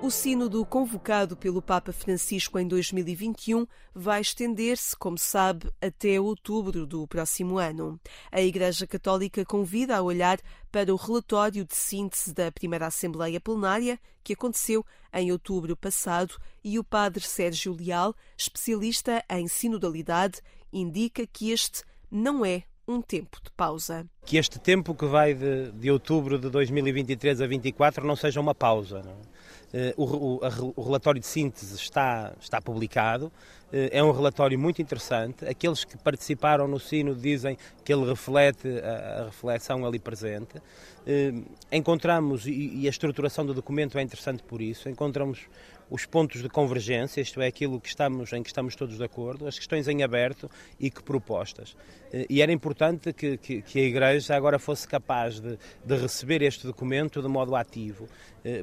O 0.04 0.10
sínodo 0.10 0.66
convocado 0.66 1.34
pelo 1.34 1.62
Papa 1.62 1.90
Francisco 1.90 2.58
em 2.58 2.68
2021 2.68 3.66
vai 3.94 4.20
estender-se, 4.20 4.94
como 4.94 5.16
sabe, 5.16 5.70
até 5.80 6.20
outubro 6.20 6.86
do 6.86 7.08
próximo 7.08 7.56
ano. 7.56 7.98
A 8.30 8.42
Igreja 8.42 8.86
Católica 8.86 9.46
convida 9.46 9.96
a 9.96 10.02
olhar 10.02 10.38
para 10.70 10.92
o 10.92 10.96
relatório 10.96 11.64
de 11.64 11.74
síntese 11.74 12.34
da 12.34 12.52
primeira 12.52 12.88
Assembleia 12.88 13.40
Plenária, 13.40 13.98
que 14.22 14.34
aconteceu 14.34 14.84
em 15.10 15.32
outubro 15.32 15.74
passado, 15.74 16.36
e 16.62 16.78
o 16.78 16.84
padre 16.84 17.22
Sérgio 17.22 17.74
Leal, 17.74 18.14
especialista 18.36 19.24
em 19.30 19.48
sinodalidade, 19.48 20.42
indica 20.70 21.26
que 21.26 21.50
este 21.50 21.82
não 22.10 22.44
é 22.44 22.64
um 22.86 23.00
tempo 23.00 23.38
de 23.42 23.50
pausa. 23.52 24.06
Que 24.26 24.36
este 24.36 24.58
tempo 24.58 24.94
que 24.94 25.06
vai 25.06 25.32
de, 25.32 25.72
de 25.72 25.90
outubro 25.90 26.38
de 26.38 26.50
2023 26.50 27.38
a 27.38 27.46
2024 27.46 28.06
não 28.06 28.14
seja 28.14 28.38
uma 28.38 28.54
pausa. 28.54 29.02
Não? 29.02 29.33
É? 29.76 29.92
o, 29.96 30.04
o, 30.04 30.72
o, 30.76 30.82
relatório 30.84 31.20
de 31.20 31.26
síntese 31.26 31.74
está, 31.74 32.32
está 32.40 32.62
publicado, 32.62 33.32
eh, 33.72 33.90
é 33.90 34.04
um 34.04 34.12
relatório 34.12 34.56
muito 34.56 34.80
interessante. 34.80 35.44
Aqueles 35.44 35.84
que 35.84 35.98
participaram 35.98 36.68
no 36.68 36.78
sino 36.78 37.12
dizem 37.12 37.58
que 37.84 37.92
ele 37.92 38.08
reflete 38.08 38.68
a, 38.68 39.22
a 39.22 39.24
reflexão 39.24 39.84
ali 39.84 39.98
presente. 39.98 40.62
Eh, 41.04 41.32
encontramos, 41.72 42.46
e 42.46 42.86
a 42.86 42.88
estruturação 42.88 43.44
do 43.44 43.52
documento 43.52 43.98
é 43.98 44.02
interessante 44.02 44.44
por 44.44 44.62
isso, 44.62 44.88
encontramos 44.88 45.48
os 45.90 46.06
pontos 46.06 46.42
de 46.42 46.48
convergência, 46.48 47.20
isto 47.20 47.40
é, 47.40 47.46
aquilo 47.46 47.80
que 47.80 47.88
estamos, 47.88 48.32
em 48.32 48.42
que 48.42 48.48
estamos 48.48 48.74
todos 48.74 48.96
de 48.96 49.04
acordo, 49.04 49.46
as 49.46 49.58
questões 49.58 49.86
em 49.86 50.02
aberto 50.02 50.50
e 50.78 50.90
que 50.90 51.02
propostas. 51.02 51.76
Eh, 52.12 52.26
e 52.30 52.42
era 52.42 52.52
importante 52.52 53.12
que, 53.12 53.36
que, 53.36 53.62
que 53.62 53.78
a 53.80 53.82
Igreja 53.82 54.34
agora 54.34 54.58
fosse 54.58 54.88
capaz 54.88 55.40
de, 55.40 55.58
de, 55.84 55.96
receber 55.96 56.42
este 56.42 56.66
documento 56.66 57.20
de 57.20 57.28
modo 57.28 57.54
ativo, 57.54 58.08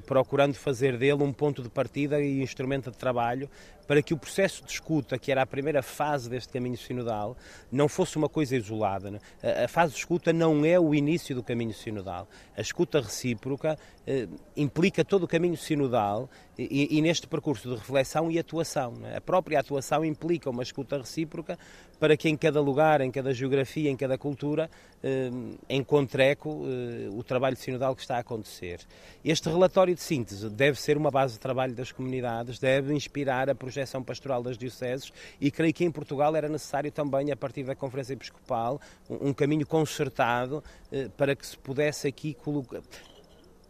procurando 0.05 0.53
fazer 0.53 0.97
dele 0.97 1.23
um 1.23 1.33
ponto 1.33 1.63
de 1.63 1.69
partida 1.69 2.21
e 2.21 2.41
instrumento 2.41 2.91
de 2.91 2.97
trabalho 2.97 3.49
para 3.91 4.01
que 4.01 4.13
o 4.13 4.17
processo 4.17 4.63
de 4.63 4.71
escuta, 4.71 5.17
que 5.17 5.33
era 5.33 5.41
a 5.41 5.45
primeira 5.45 5.83
fase 5.83 6.29
deste 6.29 6.53
caminho 6.53 6.77
sinodal, 6.77 7.35
não 7.69 7.89
fosse 7.89 8.15
uma 8.15 8.29
coisa 8.29 8.55
isolada. 8.55 9.11
Né? 9.11 9.19
A 9.63 9.67
fase 9.67 9.91
de 9.91 9.99
escuta 9.99 10.31
não 10.31 10.63
é 10.63 10.79
o 10.79 10.95
início 10.95 11.35
do 11.35 11.43
caminho 11.43 11.73
sinodal. 11.73 12.25
A 12.55 12.61
escuta 12.61 13.01
recíproca 13.01 13.77
eh, 14.07 14.27
implica 14.55 15.03
todo 15.03 15.23
o 15.23 15.27
caminho 15.27 15.57
sinodal 15.57 16.29
e, 16.57 17.01
neste 17.01 17.27
percurso 17.27 17.69
de 17.69 17.75
reflexão 17.75 18.31
e 18.31 18.39
atuação. 18.39 18.93
Né? 18.93 19.17
A 19.17 19.21
própria 19.21 19.59
atuação 19.59 20.05
implica 20.05 20.49
uma 20.49 20.63
escuta 20.63 20.97
recíproca 20.97 21.57
para 21.99 22.15
que 22.15 22.29
em 22.29 22.37
cada 22.37 22.61
lugar, 22.61 23.01
em 23.01 23.11
cada 23.11 23.33
geografia, 23.33 23.89
em 23.89 23.97
cada 23.97 24.17
cultura, 24.17 24.69
eh, 25.03 25.29
encontre 25.69 26.23
eco 26.23 26.63
eh, 26.65 27.09
o 27.11 27.23
trabalho 27.23 27.55
sinodal 27.55 27.95
que 27.95 28.01
está 28.01 28.17
a 28.17 28.19
acontecer. 28.19 28.79
Este 29.23 29.49
relatório 29.49 29.70
de 29.71 30.01
síntese. 30.01 30.49
Deve 30.49 30.79
ser 30.79 30.97
uma 30.97 31.09
base 31.09 31.33
de 31.33 31.39
trabalho 31.39 31.73
das 31.73 31.91
comunidades, 31.91 32.59
deve 32.59 32.93
inspirar 32.93 33.49
a 33.49 33.55
projeção 33.55 34.03
pastoral 34.03 34.43
das 34.43 34.57
dioceses 34.57 35.11
e 35.39 35.49
creio 35.49 35.73
que 35.73 35.85
em 35.85 35.91
Portugal 35.91 36.35
era 36.35 36.49
necessário 36.49 36.91
também, 36.91 37.31
a 37.31 37.35
partir 37.35 37.63
da 37.63 37.73
Conferência 37.73 38.13
Episcopal, 38.13 38.79
um, 39.09 39.29
um 39.29 39.33
caminho 39.33 39.65
concertado 39.65 40.63
eh, 40.91 41.09
para 41.15 41.35
que 41.35 41.47
se 41.47 41.57
pudesse 41.57 42.07
aqui 42.07 42.33
colocar 42.33 42.81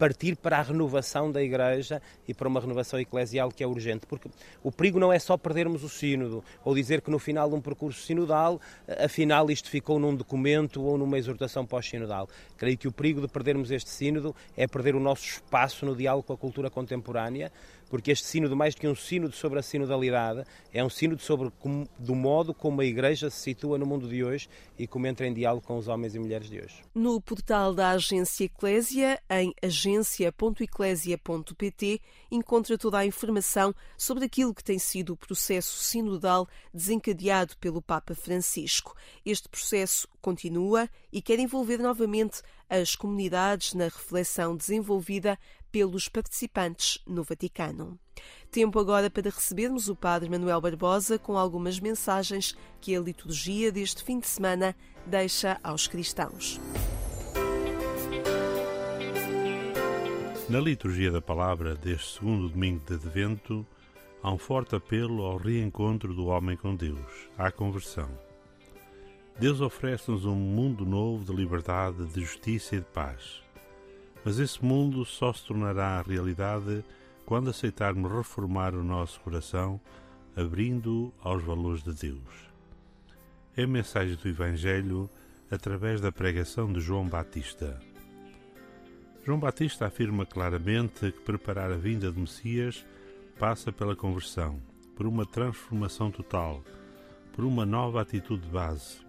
partir 0.02 0.34
para 0.34 0.58
a 0.58 0.62
renovação 0.62 1.30
da 1.30 1.40
Igreja 1.40 2.02
e 2.26 2.34
para 2.34 2.48
uma 2.48 2.58
renovação 2.58 2.98
eclesial 2.98 3.52
que 3.52 3.62
é 3.62 3.66
urgente. 3.68 4.04
Porque 4.04 4.28
o 4.60 4.72
perigo 4.72 4.98
não 4.98 5.12
é 5.12 5.18
só 5.20 5.36
perdermos 5.36 5.84
o 5.84 5.88
sínodo 5.88 6.42
ou 6.64 6.74
dizer 6.74 7.00
que 7.00 7.08
no 7.08 7.20
final 7.20 7.48
de 7.48 7.54
um 7.54 7.60
percurso 7.60 8.04
sinodal, 8.04 8.60
afinal 8.98 9.48
isto 9.48 9.70
ficou 9.70 10.00
num 10.00 10.16
documento 10.16 10.82
ou 10.82 10.98
numa 10.98 11.16
exortação 11.16 11.64
pós-sinodal. 11.64 12.28
Creio 12.56 12.76
que 12.76 12.88
o 12.88 12.92
perigo 12.92 13.20
de 13.20 13.28
perdermos 13.28 13.70
este 13.70 13.90
sínodo 13.90 14.34
é 14.56 14.66
perder 14.66 14.96
o 14.96 15.00
nosso 15.00 15.24
espaço 15.24 15.86
no 15.86 15.94
diálogo 15.94 16.26
com 16.26 16.32
a 16.32 16.36
cultura 16.36 16.68
contemporânea, 16.68 17.52
porque 17.92 18.10
este 18.10 18.26
sínodo, 18.26 18.56
mais 18.56 18.74
do 18.74 18.80
que 18.80 18.88
um 18.88 18.94
sínodo 18.94 19.34
sobre 19.34 19.58
a 19.58 19.62
sinodalidade, 19.62 20.46
é 20.72 20.82
um 20.82 20.88
sínodo 20.88 21.20
sobre 21.20 21.52
como, 21.60 21.86
do 21.98 22.14
modo 22.14 22.54
como 22.54 22.80
a 22.80 22.86
Igreja 22.86 23.28
se 23.28 23.38
situa 23.38 23.76
no 23.76 23.84
mundo 23.84 24.08
de 24.08 24.24
hoje 24.24 24.48
e 24.78 24.86
como 24.86 25.06
entra 25.06 25.26
em 25.26 25.34
diálogo 25.34 25.66
com 25.66 25.76
os 25.76 25.88
homens 25.88 26.14
e 26.14 26.18
mulheres 26.18 26.48
de 26.48 26.58
hoje. 26.58 26.82
No 26.94 27.20
portal 27.20 27.74
da 27.74 27.90
Agência 27.90 28.44
Eclésia, 28.44 29.20
em 29.28 29.52
agência.eclésia.pt, 29.62 32.00
encontra 32.30 32.78
toda 32.78 32.96
a 32.96 33.04
informação 33.04 33.74
sobre 33.98 34.24
aquilo 34.24 34.54
que 34.54 34.64
tem 34.64 34.78
sido 34.78 35.12
o 35.12 35.16
processo 35.16 35.76
sinodal 35.76 36.48
desencadeado 36.72 37.58
pelo 37.58 37.82
Papa 37.82 38.14
Francisco. 38.14 38.96
Este 39.22 39.50
processo 39.50 40.08
continua 40.22 40.88
e 41.12 41.20
quer 41.20 41.38
envolver 41.38 41.76
novamente 41.76 42.40
as 42.70 42.96
comunidades 42.96 43.74
na 43.74 43.84
reflexão 43.84 44.56
desenvolvida 44.56 45.38
pelos 45.72 46.08
participantes 46.08 46.98
no 47.06 47.24
Vaticano. 47.24 47.98
Tempo 48.50 48.78
agora 48.78 49.10
para 49.10 49.30
recebermos 49.30 49.88
o 49.88 49.96
Padre 49.96 50.28
Manuel 50.28 50.60
Barbosa 50.60 51.18
com 51.18 51.38
algumas 51.38 51.80
mensagens 51.80 52.54
que 52.80 52.94
a 52.94 53.00
liturgia 53.00 53.72
deste 53.72 54.04
fim 54.04 54.20
de 54.20 54.26
semana 54.26 54.76
deixa 55.06 55.58
aos 55.64 55.88
cristãos. 55.88 56.60
Na 60.48 60.60
liturgia 60.60 61.10
da 61.10 61.22
palavra 61.22 61.74
deste 61.74 62.18
segundo 62.18 62.50
domingo 62.50 62.84
de 62.84 62.94
Advento, 62.94 63.66
há 64.22 64.30
um 64.30 64.36
forte 64.36 64.76
apelo 64.76 65.22
ao 65.22 65.38
reencontro 65.38 66.12
do 66.12 66.26
homem 66.26 66.58
com 66.58 66.76
Deus, 66.76 67.28
à 67.38 67.50
conversão. 67.50 68.10
Deus 69.38 69.62
oferece-nos 69.62 70.26
um 70.26 70.34
mundo 70.34 70.84
novo 70.84 71.24
de 71.24 71.32
liberdade, 71.32 72.04
de 72.04 72.20
justiça 72.20 72.76
e 72.76 72.80
de 72.80 72.86
paz. 72.86 73.42
Mas 74.24 74.38
esse 74.38 74.64
mundo 74.64 75.04
só 75.04 75.32
se 75.32 75.44
tornará 75.44 76.00
realidade 76.02 76.84
quando 77.26 77.50
aceitarmos 77.50 78.10
reformar 78.10 78.74
o 78.74 78.84
nosso 78.84 79.20
coração, 79.20 79.80
abrindo-o 80.36 81.12
aos 81.22 81.42
valores 81.42 81.82
de 81.82 81.92
Deus. 81.92 82.52
É 83.56 83.64
a 83.64 83.66
mensagem 83.66 84.16
do 84.16 84.28
Evangelho 84.28 85.10
através 85.50 86.00
da 86.00 86.12
pregação 86.12 86.72
de 86.72 86.80
João 86.80 87.06
Batista. 87.06 87.80
João 89.24 89.38
Batista 89.38 89.86
afirma 89.86 90.24
claramente 90.24 91.12
que 91.12 91.20
preparar 91.20 91.70
a 91.70 91.76
vinda 91.76 92.10
de 92.10 92.18
Messias 92.18 92.84
passa 93.38 93.70
pela 93.70 93.94
conversão, 93.94 94.60
por 94.96 95.06
uma 95.06 95.26
transformação 95.26 96.10
total, 96.10 96.62
por 97.32 97.44
uma 97.44 97.66
nova 97.66 98.00
atitude 98.00 98.42
de 98.42 98.48
base, 98.48 99.00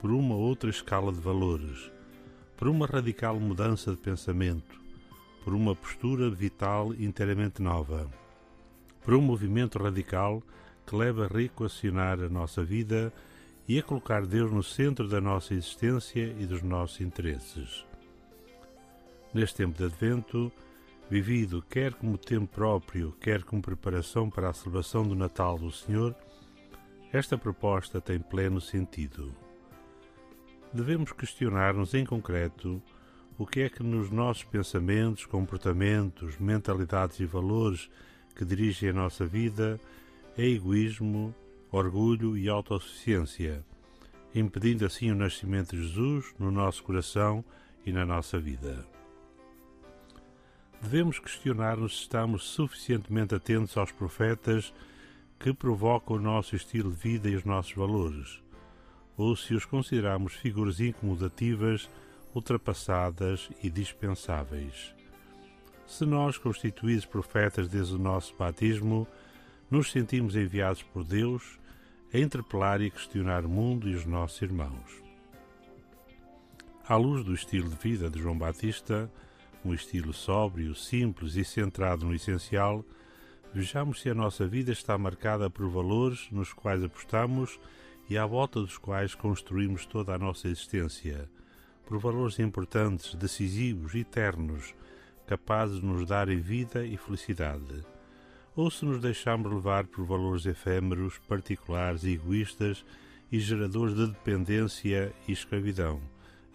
por 0.00 0.10
uma 0.10 0.34
outra 0.34 0.68
escala 0.70 1.12
de 1.12 1.20
valores 1.20 1.90
por 2.58 2.66
uma 2.66 2.86
radical 2.86 3.38
mudança 3.38 3.92
de 3.92 3.96
pensamento, 3.96 4.80
por 5.44 5.54
uma 5.54 5.76
postura 5.76 6.28
vital 6.28 6.92
inteiramente 6.92 7.62
nova, 7.62 8.10
por 9.04 9.14
um 9.14 9.20
movimento 9.20 9.78
radical 9.78 10.42
que 10.84 10.96
leva 10.96 11.24
a 11.24 11.28
reequacionar 11.28 12.18
a 12.20 12.28
nossa 12.28 12.64
vida 12.64 13.12
e 13.68 13.78
a 13.78 13.82
colocar 13.82 14.26
Deus 14.26 14.50
no 14.50 14.62
centro 14.64 15.06
da 15.06 15.20
nossa 15.20 15.54
existência 15.54 16.34
e 16.36 16.46
dos 16.46 16.60
nossos 16.60 17.00
interesses. 17.00 17.86
Neste 19.32 19.58
tempo 19.58 19.78
de 19.78 19.84
Advento, 19.84 20.50
vivido 21.08 21.62
quer 21.62 21.94
como 21.94 22.18
tempo 22.18 22.48
próprio, 22.48 23.12
quer 23.20 23.44
como 23.44 23.62
preparação 23.62 24.28
para 24.28 24.48
a 24.48 24.52
celebração 24.52 25.06
do 25.06 25.14
Natal 25.14 25.58
do 25.58 25.70
Senhor, 25.70 26.12
esta 27.12 27.38
proposta 27.38 28.00
tem 28.00 28.18
pleno 28.18 28.60
sentido 28.60 29.32
devemos 30.72 31.12
questionar-nos 31.12 31.94
em 31.94 32.04
concreto 32.04 32.82
o 33.38 33.46
que 33.46 33.60
é 33.60 33.68
que 33.68 33.82
nos 33.82 34.10
nossos 34.10 34.44
pensamentos, 34.44 35.24
comportamentos, 35.24 36.36
mentalidades 36.38 37.20
e 37.20 37.24
valores 37.24 37.88
que 38.34 38.44
dirigem 38.44 38.90
a 38.90 38.92
nossa 38.92 39.24
vida 39.24 39.80
é 40.36 40.44
egoísmo, 40.44 41.34
orgulho 41.70 42.36
e 42.36 42.48
autossuficiência, 42.48 43.64
impedindo 44.34 44.84
assim 44.84 45.10
o 45.10 45.14
nascimento 45.14 45.76
de 45.76 45.82
Jesus 45.82 46.34
no 46.38 46.50
nosso 46.50 46.82
coração 46.82 47.44
e 47.86 47.92
na 47.92 48.04
nossa 48.04 48.38
vida. 48.38 48.86
Devemos 50.82 51.18
questionar-nos 51.18 51.96
se 51.96 52.02
estamos 52.02 52.44
suficientemente 52.44 53.34
atentos 53.34 53.76
aos 53.76 53.90
profetas 53.90 54.72
que 55.38 55.52
provocam 55.52 56.16
o 56.16 56.20
nosso 56.20 56.54
estilo 56.54 56.90
de 56.90 56.96
vida 56.96 57.28
e 57.28 57.36
os 57.36 57.44
nossos 57.44 57.72
valores 57.72 58.40
ou 59.18 59.34
se 59.34 59.52
os 59.52 59.64
consideramos 59.64 60.32
figuras 60.34 60.78
incomodativas, 60.78 61.90
ultrapassadas 62.32 63.50
e 63.60 63.68
dispensáveis. 63.68 64.94
Se 65.86 66.06
nós, 66.06 66.38
constituídos 66.38 67.04
profetas 67.04 67.68
desde 67.68 67.96
o 67.96 67.98
nosso 67.98 68.34
batismo, 68.36 69.08
nos 69.68 69.90
sentimos 69.90 70.36
enviados 70.36 70.82
por 70.84 71.02
Deus 71.02 71.58
a 72.14 72.18
interpelar 72.18 72.80
e 72.80 72.90
questionar 72.90 73.44
o 73.44 73.48
mundo 73.48 73.88
e 73.88 73.94
os 73.94 74.06
nossos 74.06 74.40
irmãos. 74.40 75.02
À 76.86 76.96
luz 76.96 77.24
do 77.24 77.34
estilo 77.34 77.68
de 77.68 77.76
vida 77.76 78.08
de 78.08 78.20
João 78.20 78.38
Batista, 78.38 79.10
um 79.64 79.74
estilo 79.74 80.12
sóbrio, 80.12 80.74
simples 80.74 81.34
e 81.34 81.44
centrado 81.44 82.06
no 82.06 82.14
essencial, 82.14 82.84
vejamos 83.52 84.00
se 84.00 84.08
a 84.08 84.14
nossa 84.14 84.46
vida 84.46 84.70
está 84.70 84.96
marcada 84.96 85.50
por 85.50 85.68
valores 85.68 86.28
nos 86.30 86.52
quais 86.52 86.82
apostamos 86.84 87.58
e 88.08 88.16
à 88.16 88.24
volta 88.24 88.60
dos 88.60 88.78
quais 88.78 89.14
construímos 89.14 89.84
toda 89.86 90.14
a 90.14 90.18
nossa 90.18 90.48
existência, 90.48 91.28
por 91.86 91.98
valores 91.98 92.38
importantes, 92.38 93.14
decisivos, 93.14 93.94
eternos, 93.94 94.74
capazes 95.26 95.80
de 95.80 95.86
nos 95.86 96.06
darem 96.06 96.40
vida 96.40 96.86
e 96.86 96.96
felicidade. 96.96 97.84
ou 98.58 98.68
se 98.72 98.84
nos 98.84 99.00
deixamos 99.00 99.52
levar 99.52 99.86
por 99.86 100.04
valores 100.04 100.44
efêmeros, 100.44 101.16
particulares, 101.28 102.02
egoístas 102.02 102.84
e 103.30 103.38
geradores 103.38 103.94
de 103.94 104.08
dependência 104.08 105.12
e 105.28 105.32
escravidão, 105.32 106.00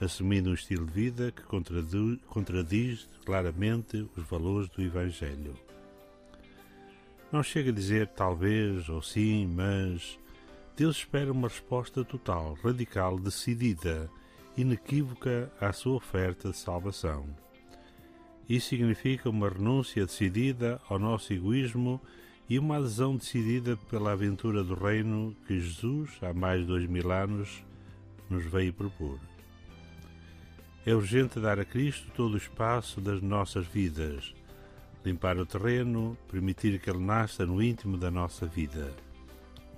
assumindo 0.01 0.49
um 0.49 0.53
estilo 0.53 0.85
de 0.85 0.91
vida 0.91 1.31
que 1.31 1.43
contradiz 1.43 3.09
claramente 3.23 4.05
os 4.17 4.23
valores 4.25 4.67
do 4.67 4.81
Evangelho. 4.81 5.55
Não 7.31 7.41
chega 7.41 7.69
a 7.69 7.73
dizer 7.73 8.07
talvez 8.09 8.89
ou 8.89 9.01
sim, 9.01 9.47
mas 9.47 10.19
Deus 10.75 10.97
espera 10.97 11.31
uma 11.31 11.47
resposta 11.47 12.03
total, 12.03 12.57
radical, 12.63 13.19
decidida, 13.19 14.09
inequívoca 14.57 15.51
à 15.62 15.71
sua 15.71 15.97
oferta 15.97 16.49
de 16.49 16.57
salvação. 16.57 17.27
Isso 18.49 18.69
significa 18.69 19.29
uma 19.29 19.49
renúncia 19.49 20.03
decidida 20.03 20.81
ao 20.89 20.97
nosso 20.97 21.31
egoísmo 21.31 22.01
e 22.49 22.57
uma 22.57 22.77
adesão 22.77 23.15
decidida 23.15 23.77
pela 23.89 24.13
aventura 24.13 24.63
do 24.63 24.73
reino 24.73 25.36
que 25.47 25.59
Jesus, 25.59 26.09
há 26.23 26.33
mais 26.33 26.62
de 26.62 26.67
dois 26.67 26.88
mil 26.88 27.12
anos, 27.12 27.63
nos 28.27 28.43
veio 28.45 28.73
propor. 28.73 29.19
É 30.88 30.95
urgente 30.95 31.39
dar 31.39 31.59
a 31.59 31.65
Cristo 31.65 32.12
todo 32.15 32.33
o 32.33 32.38
espaço 32.38 32.99
das 32.99 33.21
nossas 33.21 33.67
vidas, 33.67 34.33
limpar 35.05 35.38
o 35.38 35.45
terreno, 35.45 36.17
permitir 36.31 36.79
que 36.79 36.89
Ele 36.89 36.99
nasça 36.99 37.45
no 37.45 37.62
íntimo 37.62 37.95
da 37.95 38.09
nossa 38.09 38.47
vida. 38.47 38.91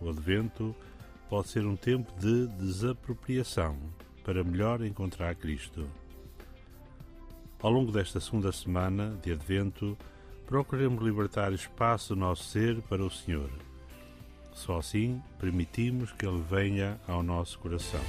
O 0.01 0.09
Advento 0.09 0.75
pode 1.29 1.49
ser 1.49 1.65
um 1.65 1.75
tempo 1.75 2.11
de 2.19 2.47
desapropriação 2.47 3.77
para 4.23 4.43
melhor 4.43 4.83
encontrar 4.83 5.35
Cristo. 5.35 5.87
Ao 7.61 7.71
longo 7.71 7.91
desta 7.91 8.19
segunda 8.19 8.51
semana 8.51 9.17
de 9.23 9.31
Advento, 9.31 9.97
procuremos 10.45 11.03
libertar 11.03 11.51
espaço 11.53 12.13
do 12.13 12.19
nosso 12.19 12.43
ser 12.43 12.81
para 12.83 13.03
o 13.03 13.09
Senhor. 13.09 13.49
Só 14.53 14.77
assim 14.77 15.21
permitimos 15.39 16.11
que 16.11 16.25
Ele 16.25 16.41
venha 16.41 16.99
ao 17.07 17.23
nosso 17.23 17.59
coração. 17.59 18.01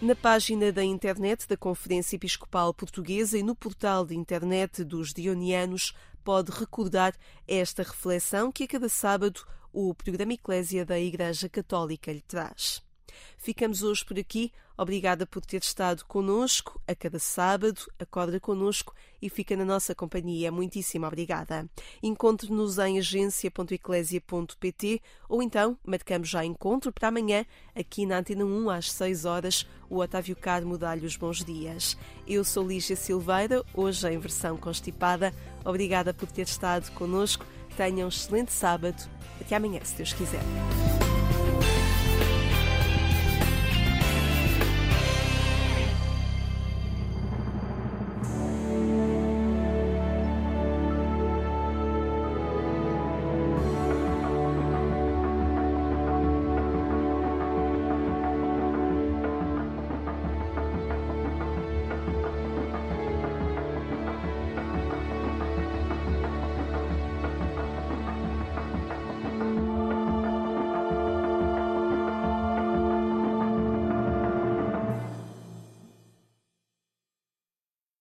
Na 0.00 0.14
página 0.14 0.70
da 0.70 0.84
internet 0.84 1.48
da 1.48 1.56
Conferência 1.56 2.16
Episcopal 2.16 2.72
Portuguesa 2.72 3.36
e 3.36 3.42
no 3.42 3.54
portal 3.54 4.06
de 4.06 4.16
internet 4.16 4.84
dos 4.84 5.12
Dionianos 5.12 5.92
pode 6.28 6.52
recordar 6.52 7.14
esta 7.46 7.82
reflexão 7.82 8.52
que 8.52 8.64
a 8.64 8.68
cada 8.68 8.90
sábado 8.90 9.40
o 9.72 9.94
programa 9.94 10.34
Eclésia 10.34 10.84
da 10.84 11.00
Igreja 11.00 11.48
Católica 11.48 12.12
lhe 12.12 12.20
traz. 12.20 12.82
Ficamos 13.38 13.82
hoje 13.82 14.04
por 14.04 14.18
aqui. 14.18 14.52
Obrigada 14.76 15.24
por 15.26 15.42
ter 15.44 15.62
estado 15.62 16.04
conosco 16.04 16.80
a 16.86 16.94
cada 16.94 17.18
sábado. 17.18 17.80
Acorda 17.98 18.38
conosco 18.38 18.94
e 19.20 19.28
fica 19.30 19.56
na 19.56 19.64
nossa 19.64 19.92
companhia. 19.94 20.52
Muitíssimo 20.52 21.06
obrigada. 21.06 21.66
Encontre-nos 22.02 22.78
em 22.78 22.98
agência.eclésia.pt 22.98 25.00
ou 25.28 25.42
então 25.42 25.76
marcamos 25.84 26.28
já 26.28 26.44
encontro 26.44 26.92
para 26.92 27.08
amanhã 27.08 27.44
aqui 27.74 28.06
na 28.06 28.18
Antena 28.18 28.44
1 28.44 28.70
às 28.70 28.92
6 28.92 29.24
horas. 29.24 29.66
O 29.90 29.98
Otávio 29.98 30.36
Carmo 30.36 30.76
dá-lhe 30.76 31.06
os 31.06 31.16
bons 31.16 31.42
dias. 31.44 31.96
Eu 32.26 32.44
sou 32.44 32.68
Lígia 32.68 32.94
Silveira, 32.94 33.64
hoje 33.74 34.06
em 34.08 34.18
versão 34.18 34.56
constipada. 34.56 35.32
Obrigada 35.68 36.14
por 36.14 36.32
ter 36.32 36.46
estado 36.46 36.90
conosco. 36.92 37.44
Tenha 37.76 38.06
um 38.06 38.08
excelente 38.08 38.50
sábado. 38.50 38.96
Até 39.38 39.54
amanhã, 39.54 39.80
se 39.84 39.96
Deus 39.96 40.14
quiser. 40.14 40.40